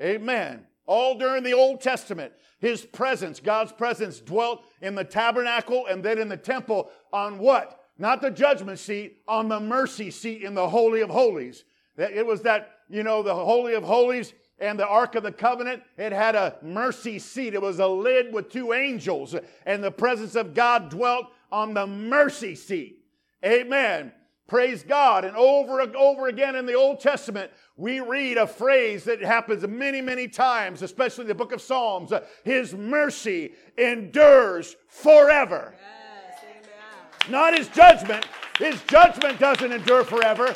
Amen. 0.00 0.66
All 0.86 1.18
during 1.18 1.42
the 1.42 1.54
Old 1.54 1.80
Testament, 1.80 2.32
his 2.58 2.84
presence, 2.84 3.40
God's 3.40 3.72
presence, 3.72 4.20
dwelt 4.20 4.64
in 4.80 4.94
the 4.94 5.04
tabernacle 5.04 5.86
and 5.86 6.02
then 6.02 6.18
in 6.18 6.28
the 6.28 6.36
temple 6.36 6.90
on 7.12 7.38
what? 7.38 7.80
Not 7.98 8.22
the 8.22 8.30
judgment 8.30 8.78
seat, 8.78 9.22
on 9.26 9.48
the 9.48 9.60
mercy 9.60 10.10
seat 10.10 10.42
in 10.42 10.54
the 10.54 10.68
Holy 10.68 11.00
of 11.00 11.10
Holies. 11.10 11.64
It 11.96 12.24
was 12.24 12.42
that, 12.42 12.80
you 12.88 13.02
know, 13.02 13.22
the 13.22 13.34
Holy 13.34 13.74
of 13.74 13.82
Holies 13.82 14.32
and 14.58 14.78
the 14.78 14.86
Ark 14.86 15.14
of 15.14 15.22
the 15.22 15.32
Covenant, 15.32 15.82
it 15.98 16.12
had 16.12 16.34
a 16.34 16.56
mercy 16.62 17.18
seat. 17.18 17.54
It 17.54 17.60
was 17.60 17.78
a 17.78 17.86
lid 17.86 18.32
with 18.32 18.50
two 18.50 18.72
angels, 18.72 19.34
and 19.64 19.82
the 19.82 19.90
presence 19.90 20.34
of 20.34 20.54
God 20.54 20.90
dwelt 20.90 21.26
on 21.50 21.74
the 21.74 21.86
mercy 21.86 22.54
seat. 22.54 23.04
Amen. 23.44 24.12
Praise 24.46 24.84
God. 24.84 25.24
And 25.24 25.36
over 25.36 25.80
and 25.80 25.96
over 25.96 26.28
again 26.28 26.54
in 26.54 26.66
the 26.66 26.74
Old 26.74 27.00
Testament, 27.00 27.50
we 27.76 28.00
read 28.00 28.38
a 28.38 28.46
phrase 28.46 29.04
that 29.04 29.20
happens 29.20 29.66
many, 29.66 30.00
many 30.00 30.28
times, 30.28 30.82
especially 30.82 31.22
in 31.22 31.28
the 31.28 31.34
book 31.34 31.52
of 31.52 31.60
Psalms. 31.60 32.12
Uh, 32.12 32.24
his 32.44 32.72
mercy 32.72 33.54
endures 33.76 34.76
forever. 34.88 35.74
Yes, 35.74 37.30
Not 37.30 37.58
his 37.58 37.68
judgment. 37.68 38.26
His 38.58 38.80
judgment 38.84 39.40
doesn't 39.40 39.72
endure 39.72 40.04
forever. 40.04 40.52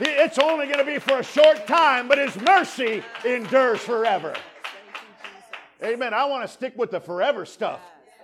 It's 0.00 0.38
only 0.38 0.66
going 0.66 0.78
to 0.78 0.84
be 0.84 0.98
for 0.98 1.18
a 1.18 1.24
short 1.24 1.66
time, 1.66 2.08
but 2.08 2.18
his 2.18 2.34
mercy 2.40 3.02
endures 3.24 3.80
forever. 3.80 4.34
Amen. 5.82 6.14
I 6.14 6.24
want 6.24 6.42
to 6.44 6.48
stick 6.48 6.72
with 6.76 6.90
the 6.90 7.00
forever 7.00 7.44
stuff. 7.44 7.80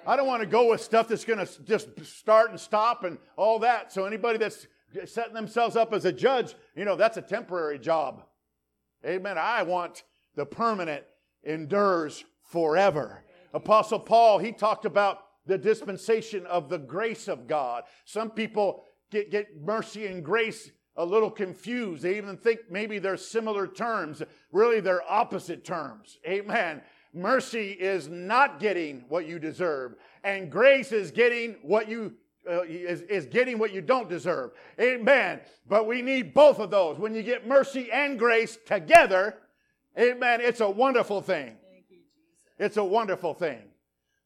I 0.06 0.16
don't 0.16 0.26
want 0.26 0.42
to 0.42 0.46
go 0.46 0.70
with 0.70 0.80
stuff 0.80 1.08
that's 1.08 1.24
going 1.24 1.44
to 1.44 1.62
just 1.62 1.88
start 2.04 2.50
and 2.50 2.60
stop 2.60 3.04
and 3.04 3.18
all 3.36 3.58
that. 3.60 3.92
So 3.92 4.04
anybody 4.04 4.38
that's 4.38 4.66
setting 5.06 5.34
themselves 5.34 5.76
up 5.76 5.92
as 5.92 6.04
a 6.04 6.12
judge, 6.12 6.54
you 6.76 6.84
know, 6.84 6.96
that's 6.96 7.16
a 7.16 7.22
temporary 7.22 7.78
job. 7.78 8.24
Amen. 9.04 9.36
I 9.38 9.62
want 9.62 10.04
the 10.34 10.46
permanent 10.46 11.04
endures 11.42 12.24
forever. 12.42 13.24
Apostle 13.52 14.00
Paul, 14.00 14.38
he 14.38 14.52
talked 14.52 14.84
about 14.84 15.18
the 15.46 15.58
dispensation 15.58 16.46
of 16.46 16.68
the 16.68 16.78
grace 16.78 17.28
of 17.28 17.46
God. 17.46 17.84
Some 18.04 18.30
people 18.30 18.84
get, 19.10 19.30
get 19.30 19.60
mercy 19.60 20.06
and 20.06 20.24
grace 20.24 20.70
a 20.96 21.04
little 21.04 21.30
confused. 21.30 22.02
They 22.02 22.16
even 22.16 22.36
think 22.36 22.60
maybe 22.70 22.98
they're 22.98 23.16
similar 23.16 23.66
terms. 23.66 24.22
Really, 24.52 24.80
they're 24.80 25.08
opposite 25.10 25.64
terms. 25.64 26.18
Amen. 26.26 26.82
Mercy 27.12 27.70
is 27.72 28.08
not 28.08 28.58
getting 28.58 29.04
what 29.08 29.26
you 29.26 29.38
deserve, 29.38 29.94
and 30.24 30.50
grace 30.50 30.90
is 30.90 31.12
getting 31.12 31.56
what 31.62 31.88
you 31.88 32.14
uh, 32.48 32.62
is, 32.62 33.02
is 33.02 33.26
getting 33.26 33.58
what 33.58 33.72
you 33.72 33.80
don't 33.80 34.08
deserve. 34.08 34.52
Amen. 34.80 35.40
But 35.68 35.86
we 35.86 36.02
need 36.02 36.34
both 36.34 36.58
of 36.58 36.70
those. 36.70 36.98
When 36.98 37.14
you 37.14 37.22
get 37.22 37.46
mercy 37.46 37.90
and 37.92 38.18
grace 38.18 38.58
together, 38.66 39.38
amen, 39.98 40.40
it's 40.40 40.60
a 40.60 40.68
wonderful 40.68 41.20
thing. 41.20 41.56
You, 41.90 41.98
it's 42.58 42.76
a 42.76 42.84
wonderful 42.84 43.34
thing. 43.34 43.62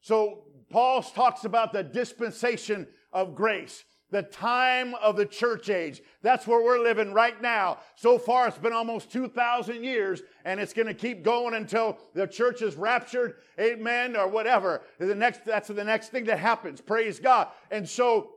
So 0.01 0.45
Paul 0.71 1.03
talks 1.03 1.45
about 1.45 1.73
the 1.73 1.83
dispensation 1.83 2.87
of 3.13 3.35
grace 3.35 3.85
the 4.11 4.23
time 4.23 4.95
of 4.97 5.17
the 5.17 5.27
church 5.27 5.69
age. 5.71 6.03
That's 6.23 6.47
where 6.47 6.63
we're 6.63 6.83
living 6.83 7.13
right 7.13 7.41
now. 7.41 7.79
So 7.95 8.19
far, 8.19 8.49
it's 8.49 8.59
been 8.59 8.73
almost 8.73 9.13
2,000 9.13 9.85
years, 9.85 10.23
and 10.45 10.59
it's 10.59 10.73
going 10.73 10.87
to 10.87 10.95
keep 10.95 11.23
going 11.23 11.55
until 11.55 11.99
the 12.15 12.27
church 12.27 12.63
is 12.63 12.77
raptured, 12.77 13.35
amen, 13.61 14.17
or 14.17 14.29
whatever. 14.29 14.83
The 14.99 15.15
next, 15.15 15.45
that's 15.45 15.69
the 15.69 15.85
next 15.85 16.09
thing 16.09 16.25
that 16.25 16.39
happens. 16.39 16.81
Praise 16.81 17.21
God. 17.21 17.49
And 17.71 17.89
so, 17.89 18.31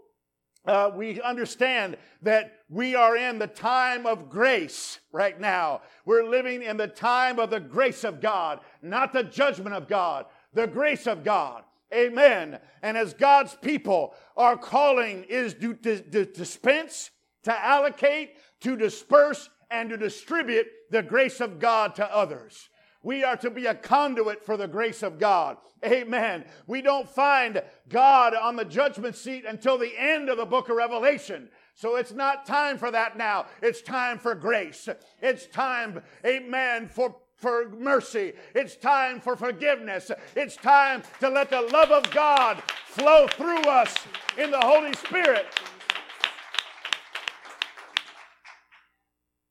uh, 0.66 0.92
we 0.94 1.20
understand 1.22 1.98
that 2.22 2.60
we 2.70 2.94
are 2.94 3.18
in 3.18 3.40
the 3.40 3.48
time 3.48 4.06
of 4.06 4.30
grace 4.30 5.00
right 5.12 5.40
now. 5.40 5.82
We're 6.06 6.24
living 6.24 6.62
in 6.62 6.78
the 6.78 6.88
time 6.88 7.40
of 7.40 7.50
the 7.50 7.60
grace 7.60 8.04
of 8.04 8.22
God, 8.22 8.60
not 8.84 9.12
the 9.12 9.24
judgment 9.24 9.76
of 9.76 9.88
God, 9.88 10.26
the 10.54 10.68
grace 10.68 11.08
of 11.08 11.24
God. 11.24 11.64
Amen. 11.94 12.60
And 12.82 12.98
as 12.98 13.14
God's 13.14 13.56
people, 13.56 14.14
our 14.38 14.58
calling 14.58 15.26
is 15.26 15.54
to, 15.56 15.74
to, 15.76 16.02
to 16.02 16.26
dispense, 16.26 17.12
to 17.44 17.66
allocate, 17.66 18.38
to 18.62 18.76
disperse, 18.76 19.50
and 19.70 19.90
to 19.90 19.98
distribute 19.98 20.68
the 20.90 21.02
grace 21.02 21.40
of 21.40 21.60
God 21.60 21.96
to 21.96 22.16
others. 22.16 22.70
We 23.04 23.24
are 23.24 23.38
to 23.38 23.50
be 23.50 23.66
a 23.66 23.74
conduit 23.74 24.46
for 24.46 24.58
the 24.58 24.68
grace 24.68 25.02
of 25.02 25.18
God. 25.18 25.58
Amen. 25.84 26.46
We 26.68 26.84
don't 26.84 27.10
find 27.10 27.64
God 27.90 28.36
on 28.36 28.56
the 28.56 28.66
judgment 28.66 29.16
seat 29.16 29.44
until 29.46 29.78
the 29.78 29.98
end 29.98 30.30
of 30.30 30.38
the 30.38 30.46
book 30.46 30.70
of 30.70 30.76
Revelation. 30.76 31.50
So 31.74 31.96
it's 31.96 32.12
not 32.12 32.46
time 32.46 32.78
for 32.78 32.92
that 32.92 33.18
now. 33.18 33.48
It's 33.64 33.82
time 33.82 34.20
for 34.20 34.36
grace. 34.36 34.88
It's 35.20 35.48
time, 35.48 36.04
amen, 36.24 36.90
for 36.90 37.16
for 37.42 37.70
mercy. 37.70 38.34
It's 38.54 38.76
time 38.76 39.20
for 39.20 39.36
forgiveness. 39.36 40.12
It's 40.36 40.56
time 40.56 41.02
to 41.20 41.28
let 41.28 41.50
the 41.50 41.62
love 41.62 41.90
of 41.90 42.10
God 42.12 42.62
flow 42.86 43.28
through 43.28 43.64
us 43.64 43.94
in 44.38 44.52
the 44.52 44.60
Holy 44.60 44.94
Spirit. 44.94 45.46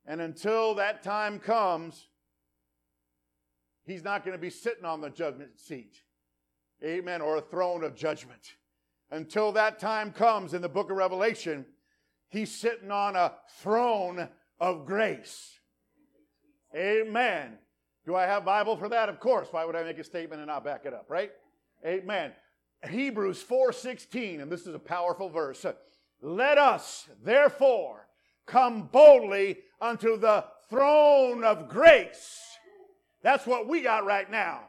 And 0.06 0.20
until 0.20 0.74
that 0.76 1.02
time 1.02 1.38
comes, 1.40 2.06
he's 3.84 4.04
not 4.04 4.24
going 4.24 4.36
to 4.36 4.40
be 4.40 4.50
sitting 4.50 4.84
on 4.84 5.00
the 5.00 5.10
judgment 5.10 5.58
seat. 5.58 5.96
Amen. 6.84 7.20
Or 7.20 7.36
a 7.36 7.42
throne 7.42 7.82
of 7.82 7.96
judgment. 7.96 8.54
Until 9.10 9.50
that 9.52 9.80
time 9.80 10.12
comes 10.12 10.54
in 10.54 10.62
the 10.62 10.68
book 10.68 10.90
of 10.90 10.96
Revelation, 10.96 11.66
he's 12.28 12.54
sitting 12.54 12.92
on 12.92 13.16
a 13.16 13.32
throne 13.58 14.28
of 14.60 14.86
grace. 14.86 15.58
Amen. 16.74 17.58
Do 18.06 18.16
I 18.16 18.22
have 18.22 18.44
Bible 18.44 18.76
for 18.76 18.88
that? 18.88 19.08
Of 19.08 19.20
course. 19.20 19.48
Why 19.50 19.64
would 19.64 19.76
I 19.76 19.82
make 19.82 19.98
a 19.98 20.04
statement 20.04 20.40
and 20.40 20.48
not 20.48 20.64
back 20.64 20.86
it 20.86 20.94
up, 20.94 21.06
right? 21.08 21.30
Amen. 21.84 22.32
Hebrews 22.88 23.42
4:16, 23.42 24.40
and 24.40 24.50
this 24.50 24.66
is 24.66 24.74
a 24.74 24.78
powerful 24.78 25.28
verse. 25.28 25.64
Let 26.22 26.58
us 26.58 27.08
therefore 27.22 28.08
come 28.46 28.88
boldly 28.88 29.58
unto 29.80 30.16
the 30.16 30.44
throne 30.68 31.44
of 31.44 31.68
grace. 31.68 32.58
That's 33.22 33.46
what 33.46 33.68
we 33.68 33.82
got 33.82 34.04
right 34.04 34.30
now. 34.30 34.66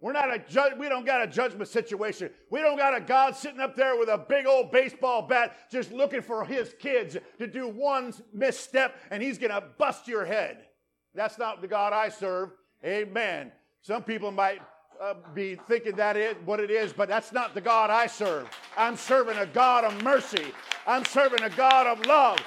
We're 0.00 0.12
not 0.12 0.32
a 0.32 0.38
judge, 0.38 0.74
we 0.78 0.90
don't 0.90 1.06
got 1.06 1.22
a 1.22 1.26
judgment 1.26 1.68
situation. 1.68 2.30
We 2.50 2.60
don't 2.60 2.76
got 2.76 2.94
a 2.94 3.00
God 3.00 3.34
sitting 3.34 3.60
up 3.60 3.74
there 3.74 3.96
with 3.96 4.10
a 4.10 4.18
big 4.18 4.46
old 4.46 4.70
baseball 4.70 5.22
bat 5.22 5.56
just 5.70 5.90
looking 5.90 6.20
for 6.20 6.44
his 6.44 6.74
kids 6.78 7.16
to 7.38 7.46
do 7.46 7.66
one 7.66 8.12
misstep 8.32 8.96
and 9.10 9.22
he's 9.22 9.38
going 9.38 9.52
to 9.52 9.64
bust 9.78 10.06
your 10.06 10.26
head. 10.26 10.66
That's 11.14 11.38
not 11.38 11.62
the 11.62 11.68
God 11.68 11.94
I 11.94 12.10
serve. 12.10 12.50
Amen. 12.86 13.50
Some 13.82 14.04
people 14.04 14.30
might 14.30 14.62
uh, 15.02 15.14
be 15.34 15.56
thinking 15.66 15.96
that 15.96 16.16
is 16.16 16.36
what 16.44 16.60
it 16.60 16.70
is, 16.70 16.92
but 16.92 17.08
that's 17.08 17.32
not 17.32 17.52
the 17.52 17.60
God 17.60 17.90
I 17.90 18.06
serve. 18.06 18.48
I'm 18.76 18.96
serving 18.96 19.36
a 19.38 19.46
God 19.46 19.84
of 19.84 20.02
mercy. 20.04 20.52
I'm 20.86 21.04
serving 21.04 21.42
a 21.42 21.50
God 21.50 21.88
of 21.88 22.06
love. 22.06 22.38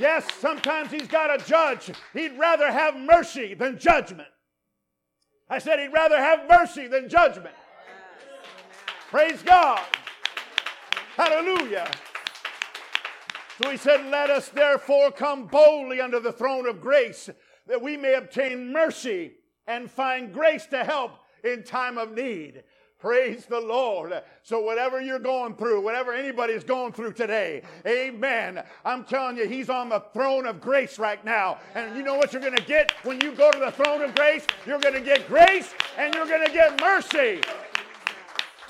Yes, 0.00 0.26
sometimes 0.40 0.90
he's 0.90 1.06
got 1.06 1.32
a 1.32 1.44
judge. 1.44 1.90
He'd 2.14 2.38
rather 2.38 2.72
have 2.72 2.96
mercy 2.96 3.54
than 3.54 3.78
judgment. 3.78 4.28
I 5.48 5.58
said 5.58 5.78
he'd 5.78 5.92
rather 5.92 6.16
have 6.16 6.48
mercy 6.48 6.86
than 6.86 7.08
judgment. 7.08 7.54
Praise 9.10 9.42
God. 9.42 9.82
Hallelujah. 11.16 11.88
So 13.62 13.70
he 13.70 13.76
said, 13.76 14.06
Let 14.06 14.30
us 14.30 14.48
therefore 14.48 15.12
come 15.12 15.46
boldly 15.46 16.00
under 16.00 16.18
the 16.18 16.32
throne 16.32 16.66
of 16.66 16.80
grace 16.80 17.30
that 17.66 17.80
we 17.80 17.96
may 17.96 18.14
obtain 18.14 18.72
mercy 18.72 19.32
and 19.66 19.90
find 19.90 20.32
grace 20.32 20.66
to 20.66 20.84
help 20.84 21.12
in 21.42 21.62
time 21.62 21.98
of 21.98 22.12
need. 22.12 22.62
Praise 23.04 23.44
the 23.44 23.60
Lord. 23.60 24.14
So, 24.42 24.60
whatever 24.60 24.98
you're 24.98 25.18
going 25.18 25.56
through, 25.56 25.82
whatever 25.82 26.14
anybody's 26.14 26.64
going 26.64 26.94
through 26.94 27.12
today, 27.12 27.62
amen. 27.86 28.64
I'm 28.82 29.04
telling 29.04 29.36
you, 29.36 29.46
He's 29.46 29.68
on 29.68 29.90
the 29.90 30.00
throne 30.14 30.46
of 30.46 30.58
grace 30.58 30.98
right 30.98 31.22
now. 31.22 31.58
And 31.74 31.94
you 31.94 32.02
know 32.02 32.14
what 32.14 32.32
you're 32.32 32.40
going 32.40 32.56
to 32.56 32.64
get 32.64 32.92
when 33.02 33.20
you 33.20 33.32
go 33.32 33.50
to 33.50 33.58
the 33.58 33.72
throne 33.72 34.00
of 34.00 34.14
grace? 34.14 34.46
You're 34.66 34.80
going 34.80 34.94
to 34.94 35.02
get 35.02 35.28
grace 35.28 35.74
and 35.98 36.14
you're 36.14 36.26
going 36.26 36.46
to 36.46 36.52
get 36.52 36.80
mercy 36.80 37.42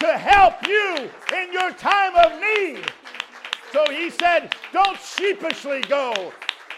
to 0.01 0.19
help 0.19 0.67
you 0.67 1.09
in 1.33 1.53
your 1.53 1.71
time 1.71 2.17
of 2.17 2.41
need. 2.41 2.91
So 3.73 3.85
He 3.89 4.11
said, 4.11 4.53
don't 4.73 4.99
sheepishly 4.99 5.83
go, 5.83 6.33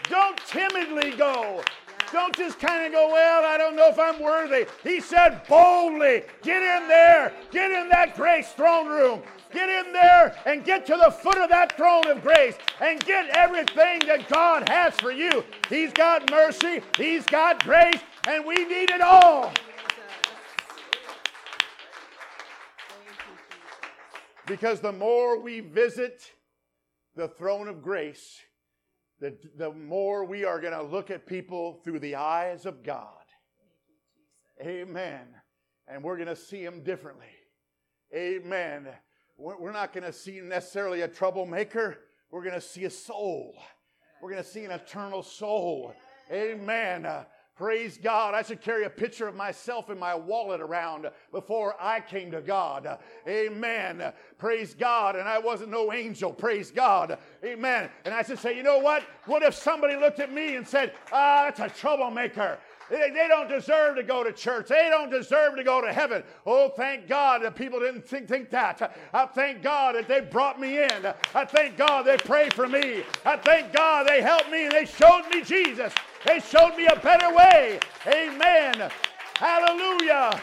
don't 0.09 0.37
timidly 0.45 1.11
go. 1.17 1.63
Don't 2.11 2.35
just 2.35 2.59
kind 2.59 2.85
of 2.85 2.91
go, 2.93 3.09
well, 3.11 3.43
I 3.45 3.57
don't 3.57 3.75
know 3.75 3.89
if 3.89 3.99
I'm 3.99 4.21
worthy. 4.21 4.65
He 4.83 5.01
said 5.01 5.41
boldly, 5.47 6.23
get 6.41 6.63
in 6.63 6.87
there, 6.87 7.33
get 7.51 7.71
in 7.71 7.89
that 7.89 8.15
grace 8.15 8.51
throne 8.53 8.87
room. 8.87 9.21
Get 9.51 9.69
in 9.69 9.93
there 9.93 10.35
and 10.45 10.63
get 10.65 10.85
to 10.87 10.97
the 11.01 11.11
foot 11.11 11.37
of 11.37 11.49
that 11.49 11.77
throne 11.77 12.07
of 12.07 12.21
grace 12.21 12.55
and 12.81 13.03
get 13.05 13.29
everything 13.29 13.99
that 14.07 14.27
God 14.27 14.67
has 14.67 14.93
for 14.95 15.11
you. 15.11 15.43
He's 15.69 15.93
got 15.93 16.29
mercy, 16.29 16.81
He's 16.97 17.25
got 17.25 17.63
grace, 17.63 18.01
and 18.27 18.45
we 18.45 18.55
need 18.65 18.89
it 18.89 19.01
all. 19.01 19.53
Because 24.45 24.79
the 24.79 24.93
more 24.93 25.39
we 25.39 25.59
visit 25.59 26.31
the 27.15 27.27
throne 27.27 27.67
of 27.67 27.81
grace, 27.81 28.39
the, 29.19 29.35
the 29.57 29.71
more 29.71 30.25
we 30.25 30.45
are 30.45 30.61
going 30.61 30.73
to 30.73 30.83
look 30.83 31.09
at 31.09 31.25
people 31.25 31.79
through 31.83 31.99
the 31.99 32.15
eyes 32.15 32.65
of 32.65 32.83
God. 32.83 33.13
Amen. 34.61 35.27
And 35.87 36.03
we're 36.03 36.17
going 36.17 36.27
to 36.27 36.35
see 36.35 36.63
them 36.63 36.83
differently. 36.83 37.25
Amen. 38.13 38.87
We're 39.37 39.71
not 39.71 39.93
going 39.93 40.03
to 40.03 40.13
see 40.13 40.39
necessarily 40.41 41.01
a 41.01 41.07
troublemaker. 41.07 41.99
We're 42.31 42.43
going 42.43 42.55
to 42.55 42.61
see 42.61 42.85
a 42.85 42.89
soul. 42.89 43.55
We're 44.21 44.31
going 44.31 44.43
to 44.43 44.49
see 44.49 44.65
an 44.65 44.71
eternal 44.71 45.21
soul. 45.21 45.93
Amen. 46.31 47.05
Uh, 47.05 47.25
Praise 47.57 47.97
God. 47.97 48.35
I 48.35 48.43
should 48.43 48.61
carry 48.61 48.85
a 48.85 48.89
picture 48.89 49.27
of 49.27 49.35
myself 49.35 49.89
in 49.89 49.97
my 49.97 50.13
wallet 50.13 50.61
around 50.61 51.09
before 51.31 51.75
I 51.79 51.99
came 51.99 52.29
to 52.31 52.41
God. 52.41 52.99
Amen. 53.27 54.13
Praise 54.37 54.75
God. 54.75 55.15
And 55.15 55.27
I 55.27 55.39
wasn't 55.39 55.71
no 55.71 55.91
angel. 55.91 56.31
Praise 56.31 56.69
God. 56.69 57.17
Amen. 57.43 57.89
And 58.05 58.13
I 58.13 58.21
should 58.21 58.37
say, 58.37 58.55
you 58.55 58.61
know 58.61 58.77
what? 58.77 59.03
What 59.25 59.41
if 59.41 59.55
somebody 59.55 59.95
looked 59.95 60.19
at 60.19 60.31
me 60.31 60.55
and 60.55 60.67
said, 60.67 60.93
ah, 61.11 61.45
that's 61.45 61.59
a 61.59 61.75
troublemaker? 61.75 62.59
They, 62.89 63.09
they 63.09 63.27
don't 63.27 63.49
deserve 63.49 63.95
to 63.97 64.03
go 64.03 64.23
to 64.23 64.31
church. 64.31 64.67
They 64.67 64.87
don't 64.89 65.09
deserve 65.09 65.55
to 65.57 65.63
go 65.63 65.81
to 65.81 65.91
heaven. 65.91 66.23
Oh, 66.45 66.69
thank 66.69 67.07
God 67.07 67.41
that 67.41 67.55
people 67.55 67.79
didn't 67.79 68.07
think, 68.07 68.27
think 68.27 68.49
that. 68.51 68.95
I 69.13 69.25
thank 69.25 69.61
God 69.61 69.95
that 69.95 70.07
they 70.07 70.21
brought 70.21 70.59
me 70.59 70.83
in. 70.83 71.13
I 71.33 71.45
thank 71.45 71.75
God 71.75 72.03
they 72.03 72.17
prayed 72.17 72.53
for 72.53 72.67
me. 72.67 73.03
I 73.25 73.37
thank 73.37 73.73
God 73.73 74.07
they 74.07 74.21
helped 74.21 74.51
me 74.51 74.65
and 74.65 74.71
they 74.71 74.85
showed 74.85 75.23
me 75.31 75.41
Jesus. 75.41 75.93
They 76.27 76.41
showed 76.41 76.75
me 76.75 76.87
a 76.87 76.95
better 76.97 77.33
way. 77.33 77.79
Amen. 78.05 78.91
Hallelujah. 79.35 80.37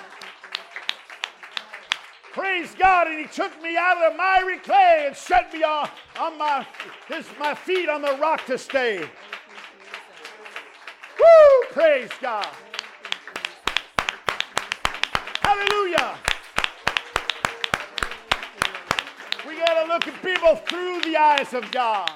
Praise 2.33 2.75
God. 2.79 3.09
And 3.09 3.19
He 3.19 3.27
took 3.27 3.63
me 3.63 3.77
out 3.77 3.99
of 3.99 4.13
the 4.13 4.17
miry 4.17 4.59
clay 4.61 5.05
and 5.07 5.15
set 5.15 5.53
me 5.53 5.63
on, 5.63 5.91
on 6.19 6.39
my, 6.39 6.67
his, 7.07 7.27
my 7.39 7.55
feet 7.55 7.91
on 7.91 8.01
the 8.01 8.17
rock 8.17 8.47
to 8.47 8.57
stay. 8.57 9.01
Woo! 11.19 11.69
Praise 11.73 12.11
God. 12.19 12.49
Hallelujah. 15.43 16.17
We 19.47 19.59
got 19.59 19.83
to 19.83 19.89
look 19.93 20.09
at 20.09 20.23
people 20.23 20.57
through 20.57 21.03
the 21.03 21.19
eyes 21.19 21.53
of 21.53 21.71
God. 21.71 22.11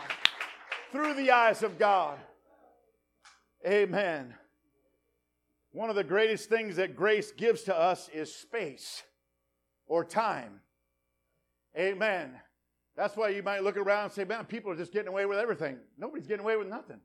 Through 0.91 1.15
the 1.15 1.31
eyes 1.31 1.63
of 1.63 1.79
God. 1.79 2.19
Amen. 3.67 4.35
One 5.73 5.91
of 5.91 5.97
the 5.97 6.05
greatest 6.05 6.49
things 6.49 6.77
that 6.77 6.97
grace 6.97 7.33
gives 7.33 7.63
to 7.63 7.77
us 7.77 8.09
is 8.13 8.35
space 8.35 9.03
or 9.87 10.05
time. 10.05 10.61
Amen. 11.77 12.41
That's 12.97 13.17
why 13.17 13.29
you 13.29 13.43
might 13.43 13.63
look 13.63 13.77
around 13.77 14.05
and 14.05 14.13
say, 14.13 14.25
man, 14.25 14.45
people 14.45 14.73
are 14.73 14.77
just 14.77 14.93
getting 14.93 15.09
away 15.09 15.27
with 15.27 15.39
everything. 15.39 15.79
Nobody's 15.97 16.27
getting 16.27 16.45
away 16.45 16.57
with 16.57 16.69
nothing. 16.69 17.01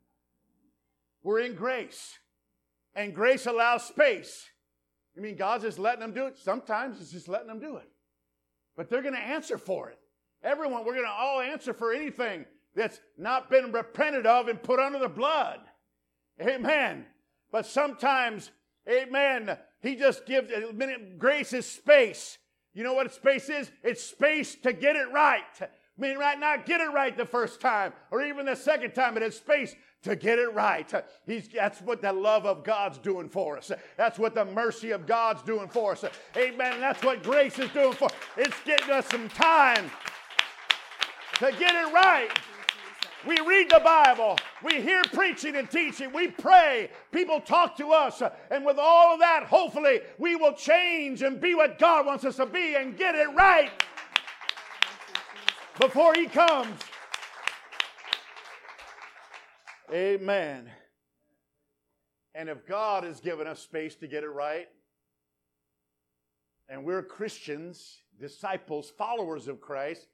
We're 1.22 1.42
in 1.42 1.56
grace. 1.56 2.18
And 2.96 3.13
grace 3.13 3.46
allows 3.46 3.84
space. 3.84 4.46
You 5.16 5.22
mean 5.22 5.36
God's 5.36 5.63
just 5.63 5.80
letting 5.80 6.02
them 6.02 6.13
do 6.13 6.26
it? 6.26 6.38
Sometimes 6.38 7.00
it's 7.00 7.12
just 7.12 7.28
letting 7.28 7.48
them 7.48 7.60
do 7.60 7.78
it. 7.78 7.89
But 8.76 8.89
they're 8.89 9.02
going 9.02 9.13
to 9.13 9.20
answer 9.20 9.58
for 9.58 9.89
it. 9.89 10.00
Everyone, 10.44 10.86
we're 10.86 10.96
going 10.96 11.06
to 11.06 11.12
all 11.12 11.42
answer 11.42 11.74
for 11.74 11.94
anything 11.94 12.46
that's 12.76 13.00
not 13.18 13.50
been 13.50 13.72
repented 13.72 14.26
of 14.26 14.48
and 14.48 14.62
put 14.62 14.80
under 14.80 15.00
the 15.00 15.08
blood. 15.08 15.60
Amen. 16.41 17.06
But 17.52 17.65
sometimes, 17.65 18.52
amen, 18.89 19.58
he 19.82 19.96
just 19.96 20.26
gives, 20.26 20.52
grace 21.17 21.54
is 21.54 21.65
space. 21.65 22.38
You 22.74 22.84
know 22.84 22.93
what 22.93 23.13
space 23.13 23.50
is? 23.50 23.72
It's 23.84 24.04
space 24.04 24.56
to 24.63 24.74
get 24.74 24.96
it 24.96 25.12
right. 25.12 25.43
I 25.62 26.02
mean, 26.02 26.17
right 26.17 26.39
not 26.39 26.65
get 26.65 26.82
it 26.82 26.91
right 26.91 27.15
the 27.15 27.26
first 27.26 27.62
time 27.62 27.93
or 28.10 28.24
even 28.24 28.48
the 28.48 28.56
second 28.56 28.93
time, 28.93 29.13
but 29.13 29.22
it's 29.22 29.38
space 29.38 29.76
to 30.02 30.15
get 30.15 30.39
it 30.39 30.52
right. 30.54 30.91
He's, 31.28 31.48
that's 31.48 31.82
what 31.82 32.02
the 32.02 32.12
love 32.12 32.48
of 32.48 32.63
God's 32.63 32.98
doing 32.98 33.30
for 33.30 33.58
us. 33.58 33.72
That's 33.96 34.17
what 34.17 34.34
the 34.34 34.46
mercy 34.46 34.89
of 34.89 35.06
God's 35.06 35.43
doing 35.43 35.67
for 35.69 35.91
us. 35.91 36.04
Amen. 36.36 36.80
that's 36.80 37.04
what 37.04 37.22
grace 37.22 37.60
is 37.60 37.69
doing 37.69 37.93
for 37.93 38.06
us. 38.06 38.13
It's 38.38 38.60
getting 38.65 38.89
us 38.89 39.08
some 39.08 39.30
time 39.30 39.91
to 41.36 41.52
get 41.60 41.76
it 41.76 41.93
right. 41.93 42.30
We 43.25 43.39
read 43.39 43.69
the 43.69 43.79
Bible. 43.79 44.38
We 44.63 44.81
hear 44.81 45.01
preaching 45.13 45.55
and 45.55 45.69
teaching. 45.69 46.12
We 46.12 46.27
pray. 46.27 46.89
People 47.12 47.39
talk 47.39 47.77
to 47.77 47.91
us. 47.91 48.21
And 48.51 48.65
with 48.65 48.77
all 48.77 49.13
of 49.13 49.19
that, 49.21 49.45
hopefully, 49.45 50.01
we 50.17 50.36
will 50.36 50.53
change 50.53 51.21
and 51.21 51.39
be 51.39 51.55
what 51.55 51.79
God 51.79 52.05
wants 52.05 52.25
us 52.25 52.36
to 52.36 52.45
be 52.45 52.75
and 52.75 52.97
get 52.97 53.15
it 53.15 53.29
right 53.33 53.71
before 55.79 56.13
He 56.15 56.25
comes. 56.27 56.79
Amen. 59.91 60.69
And 62.36 62.49
if 62.49 62.65
God 62.65 63.03
has 63.03 63.19
given 63.19 63.47
us 63.47 63.59
space 63.59 63.95
to 63.95 64.07
get 64.07 64.23
it 64.23 64.29
right, 64.29 64.67
and 66.67 66.83
we're 66.83 67.03
Christians, 67.03 67.99
disciples, 68.19 68.91
followers 68.97 69.47
of 69.47 69.62
Christ, 69.62 70.07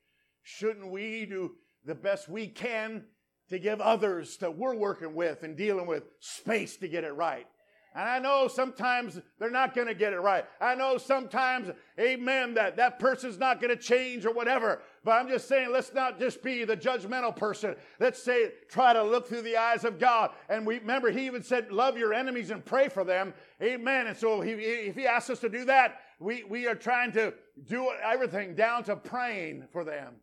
shouldn't 0.43 0.91
we 0.91 1.25
do 1.25 1.55
the 1.85 1.95
best 1.95 2.29
we 2.29 2.47
can 2.47 3.05
to 3.49 3.59
give 3.59 3.81
others 3.81 4.37
that 4.37 4.57
we're 4.57 4.75
working 4.75 5.15
with 5.15 5.43
and 5.43 5.57
dealing 5.57 5.87
with 5.87 6.03
space 6.19 6.77
to 6.77 6.87
get 6.87 7.03
it 7.03 7.11
right. 7.13 7.47
And 7.95 8.07
I 8.07 8.19
know 8.19 8.47
sometimes 8.47 9.19
they're 9.39 9.49
not 9.49 9.73
going 9.73 9.87
to 9.87 9.95
get 9.95 10.13
it 10.13 10.19
right. 10.19 10.45
I 10.61 10.75
know 10.75 10.99
sometimes, 10.99 11.71
amen, 11.99 12.53
that 12.53 12.77
that 12.77 12.99
person's 12.99 13.39
not 13.39 13.59
going 13.59 13.75
to 13.75 13.81
change 13.81 14.27
or 14.27 14.33
whatever. 14.33 14.81
But 15.03 15.13
I'm 15.13 15.27
just 15.27 15.47
saying, 15.47 15.71
let's 15.71 15.91
not 15.91 16.19
just 16.19 16.43
be 16.43 16.65
the 16.65 16.77
judgmental 16.77 17.35
person. 17.35 17.75
Let's 17.99 18.21
say, 18.21 18.51
try 18.69 18.93
to 18.93 19.01
look 19.01 19.27
through 19.27 19.41
the 19.41 19.57
eyes 19.57 19.85
of 19.85 19.97
God. 19.97 20.31
And 20.49 20.67
we 20.67 20.77
remember, 20.77 21.09
he 21.09 21.25
even 21.25 21.41
said, 21.41 21.71
love 21.71 21.97
your 21.97 22.13
enemies 22.13 22.51
and 22.51 22.63
pray 22.63 22.89
for 22.89 23.03
them. 23.03 23.33
Amen. 23.61 24.05
And 24.05 24.15
so 24.15 24.39
he, 24.39 24.51
if 24.51 24.95
he 24.95 25.07
asks 25.07 25.31
us 25.31 25.39
to 25.39 25.49
do 25.49 25.65
that, 25.65 25.99
we, 26.19 26.43
we 26.43 26.67
are 26.67 26.75
trying 26.75 27.11
to 27.13 27.33
do 27.67 27.89
everything 28.03 28.53
down 28.53 28.83
to 28.83 28.95
praying 28.95 29.67
for 29.71 29.83
them. 29.83 30.13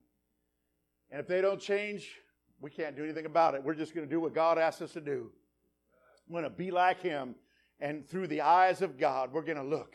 And 1.10 1.20
if 1.20 1.26
they 1.26 1.40
don't 1.40 1.60
change, 1.60 2.10
we 2.60 2.70
can't 2.70 2.96
do 2.96 3.04
anything 3.04 3.26
about 3.26 3.54
it. 3.54 3.62
We're 3.62 3.74
just 3.74 3.94
going 3.94 4.06
to 4.06 4.10
do 4.10 4.20
what 4.20 4.34
God 4.34 4.58
asks 4.58 4.82
us 4.82 4.92
to 4.92 5.00
do. 5.00 5.30
We're 6.28 6.40
going 6.40 6.50
to 6.50 6.56
be 6.56 6.70
like 6.70 7.00
Him, 7.00 7.34
and 7.80 8.08
through 8.08 8.26
the 8.28 8.40
eyes 8.40 8.82
of 8.82 8.98
God, 8.98 9.32
we're 9.32 9.42
going 9.42 9.58
to 9.58 9.62
look. 9.62 9.94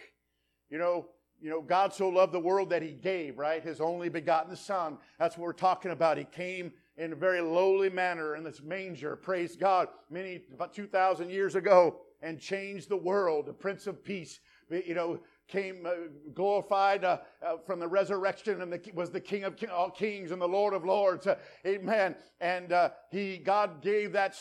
You 0.70 0.78
know, 0.78 1.08
you 1.42 1.50
know, 1.50 1.62
God 1.62 1.94
so 1.94 2.08
loved 2.08 2.34
the 2.34 2.40
world 2.40 2.70
that 2.70 2.82
He 2.82 2.92
gave, 2.92 3.38
right? 3.38 3.64
His 3.64 3.82
only 3.82 4.10
begotten 4.10 4.56
Son. 4.56 4.98
That's 5.20 5.38
what 5.38 5.46
we're 5.46 5.54
talking 5.54 5.92
about. 5.92 6.18
He 6.18 6.24
came 6.24 6.72
in 6.98 7.14
a 7.14 7.16
very 7.16 7.42
lowly 7.42 7.90
manner 7.90 8.36
in 8.36 8.44
this 8.44 8.62
manger, 8.62 9.16
praise 9.16 9.56
God, 9.56 9.88
many 10.10 10.44
about 10.54 10.74
2,000 10.74 11.30
years 11.30 11.56
ago, 11.56 11.98
and 12.22 12.40
changed 12.40 12.90
the 12.90 12.98
world. 12.98 13.48
The 13.48 13.54
Prince 13.54 13.88
of 13.88 14.04
Peace, 14.04 14.40
you 14.70 14.94
know, 14.94 15.20
came 15.52 15.86
uh, 15.86 15.92
glorified 16.34 17.04
uh, 17.04 17.18
uh, 17.46 17.58
from 17.66 17.80
the 17.80 17.88
resurrection 17.88 18.62
and 18.62 18.72
the, 18.72 18.82
was 18.94 19.12
the 19.12 19.20
King 19.20 19.44
of 19.44 19.56
all 19.72 19.90
kings 19.92 20.32
and 20.32 20.42
the 20.42 20.48
Lord 20.48 20.74
of 20.74 20.86
lords. 20.86 21.28
Amen. 21.66 22.16
And 22.40 22.74
he, 23.12 23.38
God 23.38 23.82
gave 23.82 24.14
that 24.14 24.38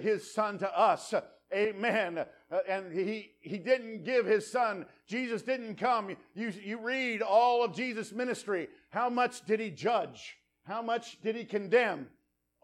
his 0.00 0.32
Son 0.32 0.58
to 0.58 0.78
us. 0.78 1.12
Amen. 1.52 2.18
Uh, 2.18 2.58
and 2.68 2.92
he 2.92 3.32
he 3.40 3.58
didn't 3.58 4.04
give 4.04 4.26
his 4.26 4.50
Son. 4.50 4.86
Jesus 5.06 5.42
didn't 5.42 5.76
come. 5.76 6.16
You 6.34 6.52
you 6.62 6.80
read 6.80 7.22
all 7.22 7.64
of 7.64 7.74
Jesus' 7.74 8.12
ministry. 8.12 8.68
How 8.90 9.08
much 9.08 9.44
did 9.44 9.60
he 9.60 9.70
judge? 9.70 10.36
How 10.64 10.82
much 10.82 11.20
did 11.22 11.36
he 11.36 11.44
condemn? 11.44 12.08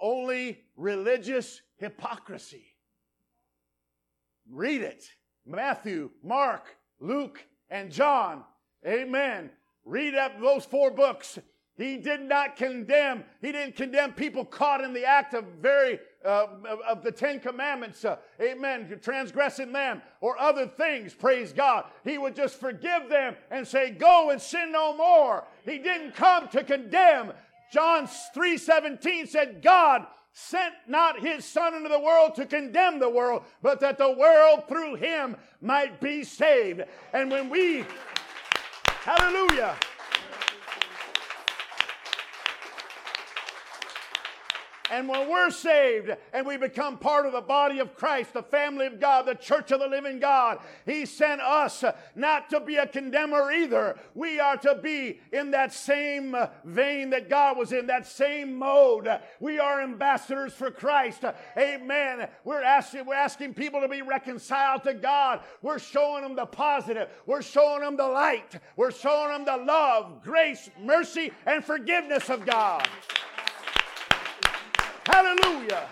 Only 0.00 0.62
religious 0.76 1.61
hypocrisy. 1.76 2.64
Read 4.50 4.81
it. 4.81 5.05
Matthew, 5.46 6.11
Mark, 6.22 6.76
Luke, 6.98 7.44
and 7.70 7.90
John. 7.90 8.42
Amen. 8.87 9.50
Read 9.85 10.14
up 10.14 10.40
those 10.40 10.64
four 10.64 10.90
books. 10.90 11.38
He 11.76 11.96
did 11.96 12.20
not 12.20 12.56
condemn. 12.56 13.24
He 13.40 13.52
didn't 13.52 13.74
condemn 13.74 14.12
people 14.12 14.44
caught 14.44 14.83
in 14.83 14.92
the 14.92 15.06
act 15.06 15.33
of 15.33 15.44
very 15.62 15.98
uh, 16.22 16.46
of, 16.87 17.02
the 17.02 17.11
Ten 17.11 17.40
Commandments. 17.40 18.04
Uh, 18.04 18.16
amen. 18.40 18.98
Transgressing 19.02 19.72
them 19.72 20.02
or 20.20 20.38
other 20.38 20.66
things. 20.66 21.14
Praise 21.14 21.54
God. 21.54 21.85
He 22.04 22.18
would 22.18 22.37
just 22.37 22.61
forgive 22.61 23.09
them 23.09 23.35
and 23.50 23.66
say, 23.66 23.90
"Go 23.92 24.28
and 24.28 24.40
sin 24.40 24.72
no 24.72 24.94
more." 24.94 25.44
He 25.64 25.78
didn't 25.78 26.14
come 26.14 26.48
to 26.48 26.62
condemn. 26.62 27.33
John 27.72 28.06
three 28.35 28.59
seventeen 28.59 29.26
said, 29.26 29.62
"God." 29.62 30.06
Sent 30.32 30.74
not 30.86 31.20
his 31.20 31.44
son 31.44 31.74
into 31.74 31.88
the 31.88 31.98
world 31.98 32.34
to 32.36 32.46
condemn 32.46 32.98
the 33.00 33.08
world, 33.08 33.42
but 33.62 33.80
that 33.80 33.98
the 33.98 34.12
world 34.12 34.68
through 34.68 34.94
him 34.94 35.36
might 35.60 36.00
be 36.00 36.22
saved. 36.22 36.84
And 37.12 37.30
when 37.30 37.50
we, 37.50 37.84
hallelujah, 38.84 39.76
And 44.90 45.09
when 45.09 45.31
we're 45.31 45.50
saved 45.50 46.11
and 46.33 46.46
we 46.46 46.57
become 46.57 46.98
part 46.98 47.24
of 47.24 47.33
the 47.33 47.40
body 47.40 47.79
of 47.79 47.94
Christ, 47.94 48.35
the 48.35 48.42
family 48.42 48.87
of 48.87 48.98
God, 48.98 49.24
the 49.24 49.35
church 49.35 49.70
of 49.70 49.79
the 49.79 49.87
living 49.87 50.18
God, 50.18 50.59
He 50.85 51.07
sent 51.07 51.40
us 51.40 51.85
not 52.16 52.50
to 52.50 52.61
be 52.61 52.76
a 52.76 52.87
condemner 52.87 53.53
either. 53.53 53.98
We 54.14 54.40
are 54.40 54.57
to 54.59 54.74
be 54.74 55.20
in 55.33 55.53
that 55.53 55.72
same 55.72 56.37
vein 56.64 57.11
that 57.11 57.31
God 57.31 57.57
was 57.57 57.72
in, 57.72 57.87
that 57.87 58.07
same 58.07 58.59
mode. 58.59 59.09
We 59.38 59.61
are 59.61 59.81
ambassadors 59.81 60.53
for 60.53 60.72
Christ. 60.72 61.24
Amen. 61.57 62.29
We're 62.44 62.62
asking, 62.62 63.07
we're 63.07 63.14
asking 63.14 63.55
people 63.55 63.81
to 63.81 63.88
be 63.88 64.03
reconciled 64.03 64.83
to 64.85 64.94
God. 64.94 65.40
We're 65.62 65.79
showing 65.79 66.22
them 66.22 66.35
the 66.35 66.46
positive. 66.46 67.09
We're 67.26 67.42
showing 67.42 67.83
them 67.83 67.96
the 67.96 68.09
light. 68.09 68.59
We're 68.76 68.90
showing 68.90 69.31
them 69.31 69.44
the 69.44 69.64
love, 69.64 70.22
grace, 70.24 70.68
mercy, 70.81 71.33
and 71.46 71.64
forgiveness 71.64 72.29
of 72.29 72.44
God. 72.44 72.88
Hallelujah. 75.06 75.88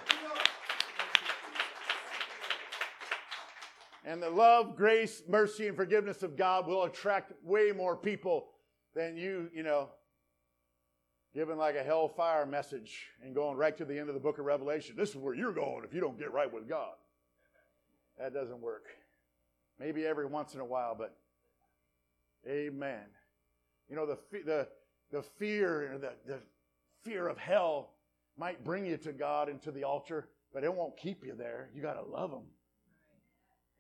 And 4.05 4.23
the 4.23 4.31
love, 4.31 4.75
grace, 4.75 5.23
mercy, 5.29 5.69
and 5.69 5.77
forgiveness 5.77 6.23
of 6.23 6.37
God 6.37 6.67
will 6.67 6.85
attract 6.85 7.33
way 7.45 7.73
more 7.77 7.97
people 7.97 8.49
than 8.95 9.17
you, 9.17 9.51
you 9.55 9.63
know, 9.63 9.91
giving 11.35 11.59
like 11.59 11.77
a 11.77 11.83
hellfire 11.83 12.47
message 12.47 13.09
and 13.23 13.35
going 13.35 13.57
right 13.57 13.77
to 13.77 13.85
the 13.85 13.99
end 13.99 14.09
of 14.09 14.15
the 14.15 14.21
book 14.21 14.39
of 14.39 14.47
Revelation. 14.47 14.97
This 14.97 15.11
is 15.11 15.17
where 15.17 15.35
you're 15.35 15.53
going 15.53 15.85
if 15.85 15.93
you 15.93 16.01
don't 16.01 16.19
get 16.19 16.33
right 16.33 16.51
with 16.51 16.69
God. 16.69 16.95
That 18.19 18.33
doesn't 18.33 18.61
work. 18.61 18.87
Maybe 19.79 20.07
every 20.07 20.27
once 20.27 20.55
in 20.55 20.61
a 20.61 20.65
while, 20.65 20.97
but 20.99 21.17
amen. 22.49 23.05
You 23.89 23.97
know, 23.97 24.07
the, 24.07 24.19
the, 24.33 24.69
the 25.13 25.23
fear, 25.23 25.99
the, 26.01 26.13
the 26.27 26.39
fear 27.05 27.29
of 27.29 27.39
hell 27.39 27.91
might 28.39 28.65
bring 28.65 28.87
you 28.87 28.97
to 28.99 29.13
God 29.13 29.49
and 29.49 29.61
to 29.63 29.73
the 29.73 29.85
altar, 29.85 30.29
but 30.55 30.65
it 30.65 30.73
won't 30.73 30.97
keep 30.97 31.25
you 31.25 31.35
there. 31.37 31.71
You 31.75 31.83
got 31.83 31.95
to 31.95 32.03
love 32.03 32.31
them. 32.31 32.45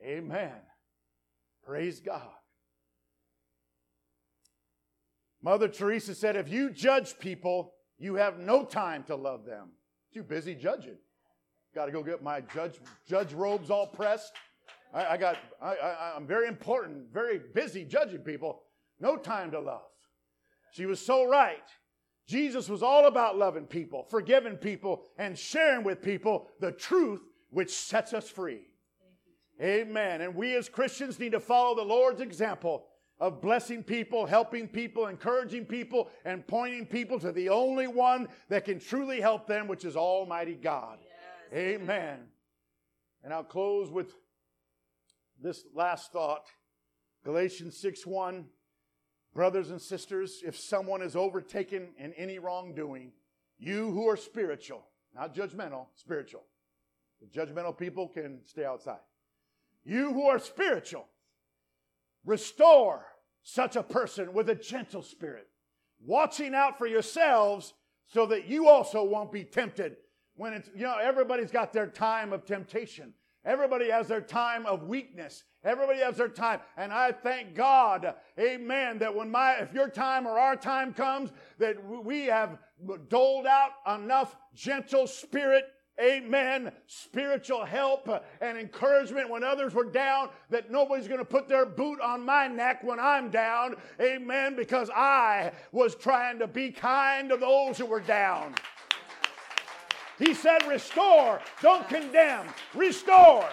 Amen. 0.05 0.53
Praise 1.65 2.01
God. 2.01 2.29
Mother 5.43 5.69
Teresa 5.69 6.15
said, 6.15 6.37
if 6.37 6.49
you 6.49 6.71
judge 6.71 7.19
people, 7.19 7.75
you 7.99 8.17
have 8.17 8.39
no 8.39 8.65
time 8.65 9.05
to 9.05 9.17
love 9.17 9.45
them. 9.45 9.71
Too 10.13 10.23
busy 10.23 10.55
judging. 10.55 10.97
Got 11.75 11.87
to 11.87 11.93
go 11.93 12.03
get 12.03 12.23
my 12.23 12.41
judge 12.41 12.81
judge 13.07 13.33
robes 13.33 13.71
all 13.71 13.87
pressed. 13.87 14.33
I, 14.93 15.07
I 15.07 15.17
got. 15.17 15.37
I, 15.61 15.75
I, 15.75 16.13
I'm 16.17 16.27
very 16.27 16.49
important, 16.49 17.13
very 17.13 17.41
busy 17.55 17.85
judging 17.85 18.21
people. 18.21 18.63
No 19.01 19.17
time 19.17 19.51
to 19.51 19.61
love. 19.61 19.83
She 20.73 20.87
was 20.87 20.99
so 21.01 21.29
right. 21.29 21.63
Jesus 22.29 22.69
was 22.69 22.83
all 22.83 23.07
about 23.07 23.39
loving 23.39 23.65
people, 23.65 24.05
forgiving 24.11 24.57
people, 24.57 25.03
and 25.17 25.37
sharing 25.37 25.83
with 25.83 26.03
people 26.03 26.47
the 26.61 26.71
truth 26.71 27.23
which 27.51 27.75
sets 27.75 28.13
us 28.13 28.29
free. 28.29 28.67
Amen. 29.63 30.21
And 30.21 30.35
we 30.35 30.55
as 30.55 30.69
Christians 30.69 31.19
need 31.19 31.33
to 31.33 31.41
follow 31.41 31.75
the 31.75 31.83
Lord's 31.83 32.21
example 32.21 32.85
of 33.19 33.41
blessing 33.41 33.83
people, 33.83 34.27
helping 34.27 34.69
people, 34.69 35.07
encouraging 35.07 35.65
people, 35.65 36.11
and 36.27 36.47
pointing 36.47 36.85
people 36.85 37.19
to 37.19 37.33
the 37.33 37.49
only 37.49 37.87
one 37.87 38.29
that 38.51 38.67
can 38.67 38.79
truly 38.79 39.23
help 39.23 39.47
them, 39.47 39.67
which 39.67 39.87
is 39.87 39.97
Almighty 39.97 40.55
God. 40.55 40.99
Yes. 41.51 41.59
Amen. 41.59 42.19
And 43.25 43.33
I'll 43.33 43.43
close 43.43 43.91
with 43.91 44.15
this 45.41 45.65
last 45.75 46.13
thought 46.13 46.45
Galatians 47.25 47.77
6 47.79 48.07
1. 48.07 48.45
Brothers 49.35 49.71
and 49.71 49.81
sisters, 49.81 50.43
if 50.45 50.59
someone 50.59 51.03
is 51.03 51.15
overtaken 51.15 51.89
in 51.99 52.13
any 52.15 52.39
wrongdoing, 52.39 53.13
you 53.59 53.91
who 53.91 54.09
are 54.09 54.17
spiritual, 54.17 54.85
not 55.15 55.35
judgmental, 55.35 55.87
spiritual. 55.95 56.43
The 57.21 57.27
judgmental 57.27 57.77
people 57.77 58.09
can 58.09 58.41
stay 58.45 58.65
outside. 58.65 59.01
You 59.85 60.13
who 60.13 60.27
are 60.27 60.39
spiritual, 60.39 61.07
restore 62.25 63.07
such 63.43 63.77
a 63.77 63.83
person 63.83 64.33
with 64.33 64.51
a 64.51 64.55
gentle 64.55 65.03
spirit, 65.03 65.49
watching 66.05 66.55
out 66.55 66.79
for 66.79 66.87
yourselves 66.87 67.75
so 68.07 68.27
that 68.27 68.47
you 68.47 68.69
also 68.69 69.03
won't 69.05 69.33
be 69.33 69.45
tempted. 69.45 69.97
When 70.37 70.53
it's, 70.53 70.71
you 70.75 70.83
know, 70.83 70.97
everybody's 71.01 71.51
got 71.51 71.73
their 71.73 71.87
time 71.87 72.33
of 72.33 72.45
temptation. 72.45 73.13
Everybody 73.45 73.91
has 73.91 74.09
their 74.09 74.21
time 74.21 74.67
of 74.67 74.85
weakness. 74.85 75.45
Everybody 75.69 75.99
has 75.99 76.17
their 76.17 76.29
time. 76.29 76.61
And 76.79 76.91
I 76.91 77.13
thank 77.13 77.55
God, 77.55 78.15
amen, 78.41 78.99
that 79.01 79.15
when 79.15 79.31
my, 79.31 79.57
if 79.57 79.75
your 79.75 79.91
time 79.91 80.27
or 80.27 80.39
our 80.39 80.57
time 80.57 80.95
comes, 80.95 81.31
that 81.59 81.77
we 81.87 82.25
have 82.25 82.59
doled 83.11 83.47
out 83.47 83.73
enough 83.87 84.35
gentle 84.55 85.07
spirit 85.07 85.67
amen, 86.01 86.71
spiritual 86.87 87.65
help 87.65 88.09
and 88.41 88.57
encouragement 88.57 89.29
when 89.29 89.43
others 89.43 89.75
were 89.75 89.85
down, 89.85 90.29
that 90.49 90.71
nobody's 90.71 91.09
going 91.09 91.19
to 91.19 91.25
put 91.25 91.49
their 91.49 91.67
boot 91.67 92.01
on 92.01 92.25
my 92.25 92.47
neck 92.47 92.85
when 92.85 93.01
I'm 93.01 93.31
down, 93.31 93.75
amen, 94.01 94.55
because 94.55 94.91
I 94.95 95.51
was 95.73 95.97
trying 95.97 96.39
to 96.39 96.47
be 96.47 96.71
kind 96.71 97.29
to 97.31 97.37
those 97.37 97.79
who 97.79 97.87
were 97.87 97.99
down. 97.99 98.55
He 100.19 100.35
said, 100.35 100.67
Restore, 100.69 101.41
don't 101.63 101.89
condemn, 101.89 102.47
restore. 102.75 103.49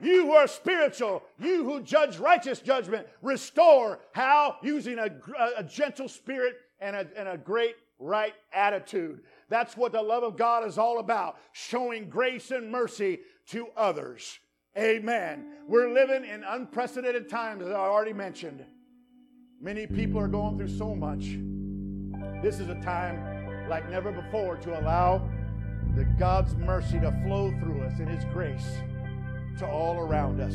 You 0.00 0.26
who 0.26 0.32
are 0.32 0.46
spiritual, 0.46 1.22
you 1.38 1.64
who 1.64 1.82
judge 1.82 2.18
righteous 2.18 2.60
judgment, 2.60 3.06
restore. 3.22 4.00
How? 4.12 4.56
Using 4.62 4.98
a, 4.98 5.10
a 5.56 5.62
gentle 5.62 6.08
spirit 6.08 6.56
and 6.80 6.96
a, 6.96 7.06
and 7.16 7.28
a 7.28 7.38
great 7.38 7.76
right 7.98 8.34
attitude. 8.52 9.20
That's 9.48 9.76
what 9.76 9.92
the 9.92 10.02
love 10.02 10.22
of 10.22 10.36
God 10.36 10.66
is 10.66 10.78
all 10.78 10.98
about 10.98 11.38
showing 11.52 12.08
grace 12.08 12.50
and 12.50 12.70
mercy 12.70 13.20
to 13.48 13.68
others. 13.76 14.38
Amen. 14.76 15.46
We're 15.68 15.92
living 15.92 16.24
in 16.24 16.42
unprecedented 16.42 17.28
times, 17.28 17.62
as 17.62 17.68
I 17.68 17.74
already 17.74 18.12
mentioned. 18.12 18.64
Many 19.60 19.86
people 19.86 20.20
are 20.20 20.28
going 20.28 20.58
through 20.58 20.76
so 20.76 20.94
much. 20.94 21.38
This 22.42 22.58
is 22.58 22.68
a 22.68 22.80
time 22.82 23.68
like 23.68 23.88
never 23.88 24.10
before 24.10 24.56
to 24.56 24.78
allow 24.78 25.26
the 25.94 26.04
God's 26.18 26.56
mercy 26.56 26.98
to 27.00 27.12
flow 27.24 27.50
through 27.60 27.82
us 27.82 27.98
in 28.00 28.08
His 28.08 28.24
grace 28.32 28.66
to 29.58 29.66
all 29.66 29.98
around 29.98 30.40
us. 30.40 30.54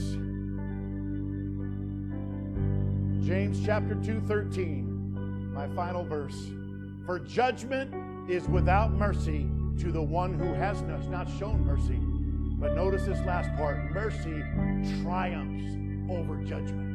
James 3.25 3.63
chapter 3.65 3.95
2, 3.95 4.21
13, 4.21 5.53
my 5.53 5.67
final 5.75 6.03
verse. 6.03 6.51
For 7.05 7.19
judgment 7.19 7.93
is 8.29 8.47
without 8.47 8.91
mercy 8.93 9.49
to 9.79 9.91
the 9.91 10.01
one 10.01 10.33
who 10.37 10.53
has 10.53 10.81
not 10.81 11.27
shown 11.37 11.65
mercy. 11.65 11.99
But 12.59 12.75
notice 12.75 13.05
this 13.05 13.19
last 13.25 13.55
part 13.55 13.91
mercy 13.91 14.43
triumphs 15.01 15.77
over 16.11 16.35
judgment. 16.43 16.89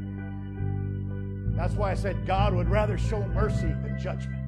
That's 1.57 1.75
why 1.75 1.93
I 1.93 1.95
said 1.95 2.27
God 2.27 2.53
would 2.55 2.69
rather 2.69 2.99
show 2.99 3.25
mercy 3.29 3.69
than 3.69 3.97
judgment. 3.99 4.43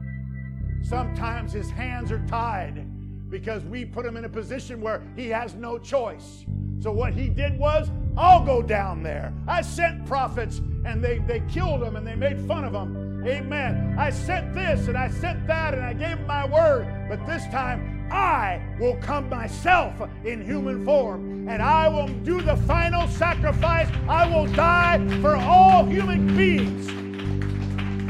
Sometimes 0.82 1.52
his 1.52 1.70
hands 1.70 2.12
are 2.12 2.24
tied 2.26 2.84
because 3.30 3.64
we 3.64 3.84
put 3.84 4.04
him 4.04 4.16
in 4.16 4.24
a 4.24 4.28
position 4.28 4.80
where 4.80 5.02
he 5.16 5.28
has 5.28 5.54
no 5.54 5.78
choice. 5.78 6.44
So 6.80 6.92
what 6.92 7.14
he 7.14 7.28
did 7.28 7.58
was, 7.58 7.90
I'll 8.16 8.44
go 8.44 8.62
down 8.62 9.02
there. 9.02 9.32
I 9.46 9.60
sent 9.60 10.06
prophets 10.06 10.60
and 10.84 11.02
they, 11.02 11.18
they 11.18 11.40
killed 11.50 11.82
him 11.82 11.96
and 11.96 12.06
they 12.06 12.14
made 12.14 12.40
fun 12.46 12.64
of 12.64 12.72
him. 12.72 13.24
Amen. 13.26 13.96
I 13.98 14.10
sent 14.10 14.54
this 14.54 14.88
and 14.88 14.96
I 14.96 15.10
sent 15.10 15.46
that 15.46 15.74
and 15.74 15.82
I 15.82 15.92
gave 15.92 16.20
my 16.26 16.46
word. 16.46 16.86
But 17.08 17.26
this 17.26 17.44
time 17.48 18.08
I 18.10 18.62
will 18.78 18.96
come 18.96 19.28
myself 19.28 19.94
in 20.24 20.44
human 20.44 20.84
form 20.84 21.48
and 21.48 21.60
I 21.62 21.88
will 21.88 22.08
do 22.08 22.40
the 22.40 22.56
final 22.56 23.08
sacrifice. 23.08 23.88
I 24.08 24.28
will 24.28 24.46
die 24.46 25.06
for 25.20 25.36
all 25.36 25.84
human 25.84 26.36
beings. 26.36 26.88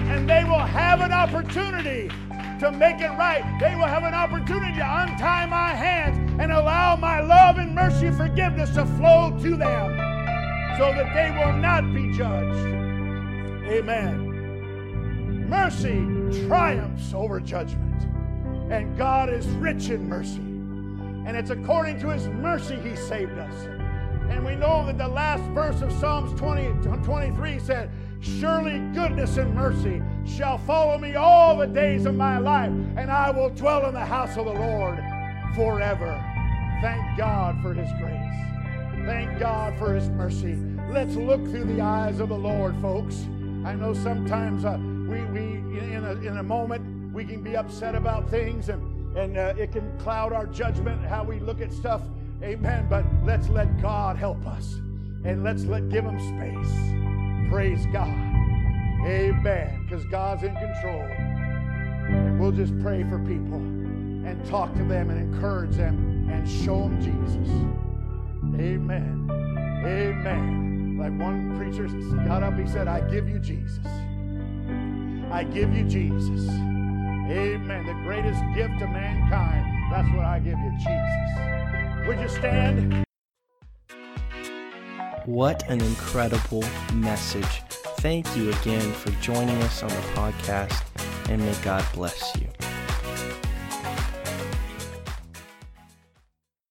And 0.09 0.29
they 0.29 0.45
will 0.45 0.59
have 0.59 1.01
an 1.01 1.13
opportunity 1.13 2.11
to 2.61 2.73
make 2.73 3.01
it 3.01 3.11
right. 3.11 3.45
They 3.61 3.75
will 3.75 3.87
have 3.87 4.05
an 4.05 4.15
opportunity 4.15 4.79
to 4.79 5.03
untie 5.03 5.47
my 5.47 5.75
hands 5.75 6.19
and 6.41 6.53
allow 6.53 6.97
my 6.97 7.21
love 7.21 7.59
and 7.59 7.75
mercy 7.75 8.07
and 8.07 8.17
forgiveness 8.17 8.71
to 8.75 8.87
flow 8.87 9.37
to 9.43 9.57
them 9.57 9.97
so 10.79 10.93
that 10.93 11.13
they 11.15 11.31
will 11.39 11.53
not 11.55 11.93
be 11.95 12.13
judged. 12.13 12.67
Amen. 13.67 15.49
Mercy 15.49 16.47
triumphs 16.47 17.15
over 17.15 17.41
judgment. 17.41 18.03
And 18.71 18.97
God 18.97 19.29
is 19.33 19.47
rich 19.47 19.91
in 19.91 20.09
mercy. 20.09 20.41
And 21.27 21.37
it's 21.37 21.51
according 21.51 22.01
to 22.01 22.09
his 22.09 22.29
mercy 22.29 22.77
he 22.77 22.97
saved 22.97 23.39
us. 23.39 23.67
And 24.29 24.45
we 24.45 24.57
know 24.57 24.85
that 24.87 24.99
the 24.99 25.09
last 25.09 25.45
verse 25.51 25.83
of 25.83 25.93
Psalms 25.93 26.39
20, 26.39 26.83
23 27.05 27.59
said, 27.61 27.91
Surely 28.21 28.79
goodness 28.93 29.37
and 29.37 29.55
mercy 29.55 30.03
shall 30.29 30.59
follow 30.59 30.99
me 30.99 31.15
all 31.15 31.57
the 31.57 31.67
days 31.67 32.07
of 32.07 32.15
my 32.15 32.39
life, 32.39 32.73
and 32.97 33.11
I 33.11 33.31
will 33.31 33.51
dwell 33.51 33.87
in 33.87 33.95
the 33.95 34.05
house 34.05 34.37
of 34.37 34.45
the 34.45 34.53
Lord 34.53 34.99
forever. 35.55 36.23
Thank 36.83 37.17
God 37.17 37.61
for 37.63 37.73
his 37.73 37.91
grace. 38.01 39.07
Thank 39.07 39.39
God 39.39 39.79
for 39.79 39.95
his 39.95 40.09
mercy. 40.11 40.57
Let's 40.91 41.15
look 41.15 41.43
through 41.47 41.65
the 41.65 41.81
eyes 41.81 42.21
of 42.21 42.29
the 42.29 42.37
Lord, 42.37 42.75
folks. 42.81 43.27
I 43.65 43.75
know 43.75 43.95
sometimes 43.95 44.65
uh, 44.65 44.79
we, 44.81 45.25
we 45.27 45.41
in, 45.79 46.05
a, 46.05 46.13
in 46.13 46.39
a 46.39 46.43
moment, 46.43 47.15
we 47.15 47.25
can 47.25 47.43
be 47.43 47.57
upset 47.57 47.95
about 47.95 48.29
things 48.29 48.69
and, 48.69 49.17
and 49.17 49.39
uh, 49.39 49.55
it 49.57 49.73
can 49.73 49.99
cloud 49.99 50.33
our 50.33 50.47
judgment, 50.47 51.05
how 51.07 51.25
we 51.25 51.41
look 51.41 51.61
at 51.61 51.73
stuff. 51.73 52.03
Amen. 52.43 52.87
But 52.91 53.05
let's 53.25 53.49
let 53.49 53.81
God 53.81 54.17
help 54.17 54.47
us 54.47 54.75
and 55.25 55.43
let's 55.43 55.65
let 55.65 55.89
give 55.89 56.05
him 56.05 56.19
space. 56.19 57.51
Praise 57.51 57.87
God. 57.93 58.36
Amen. 59.05 59.85
Because 59.85 60.05
God's 60.07 60.43
in 60.43 60.55
control. 60.55 61.03
And 62.09 62.41
we'll 62.41 62.53
just 62.53 62.79
pray 62.81 63.03
for 63.05 63.19
people 63.19 63.59
and 63.59 64.45
talk 64.47 64.73
to 64.75 64.85
them 64.85 65.11
and 65.11 65.19
encourage 65.19 65.77
them 65.77 66.29
and 66.31 66.49
show 66.49 66.83
them 66.83 67.01
Jesus. 67.01 67.49
Amen. 68.61 69.29
Amen. 69.85 70.99
Like 70.99 71.19
one 71.19 71.57
preacher 71.57 71.87
got 72.27 72.43
up, 72.43 72.59
he 72.59 72.67
said, 72.67 72.89
I 72.89 73.01
give 73.09 73.29
you 73.29 73.39
Jesus. 73.39 73.87
I 75.31 75.45
give 75.45 75.75
you 75.75 75.85
Jesus. 75.85 76.49
Amen. 76.49 77.87
The 77.87 77.95
greatest 78.05 78.41
gift 78.55 78.79
to 78.79 78.87
mankind. 78.87 79.93
That's 79.93 80.09
what 80.17 80.25
I 80.25 80.39
give 80.39 80.59
you, 80.59 80.73
Jesus. 80.79 82.07
Would 82.07 82.21
you 82.21 82.29
stand? 82.29 83.05
What 85.27 85.69
an 85.69 85.81
incredible 85.81 86.65
message. 86.95 87.63
Thank 88.07 88.37
you 88.37 88.51
again 88.51 88.93
for 88.93 89.11
joining 89.21 89.61
us 89.65 89.83
on 89.83 89.89
the 89.89 89.97
podcast, 90.15 90.81
and 91.29 91.43
may 91.43 91.55
God 91.65 91.85
bless 91.93 92.37
you. 92.37 92.47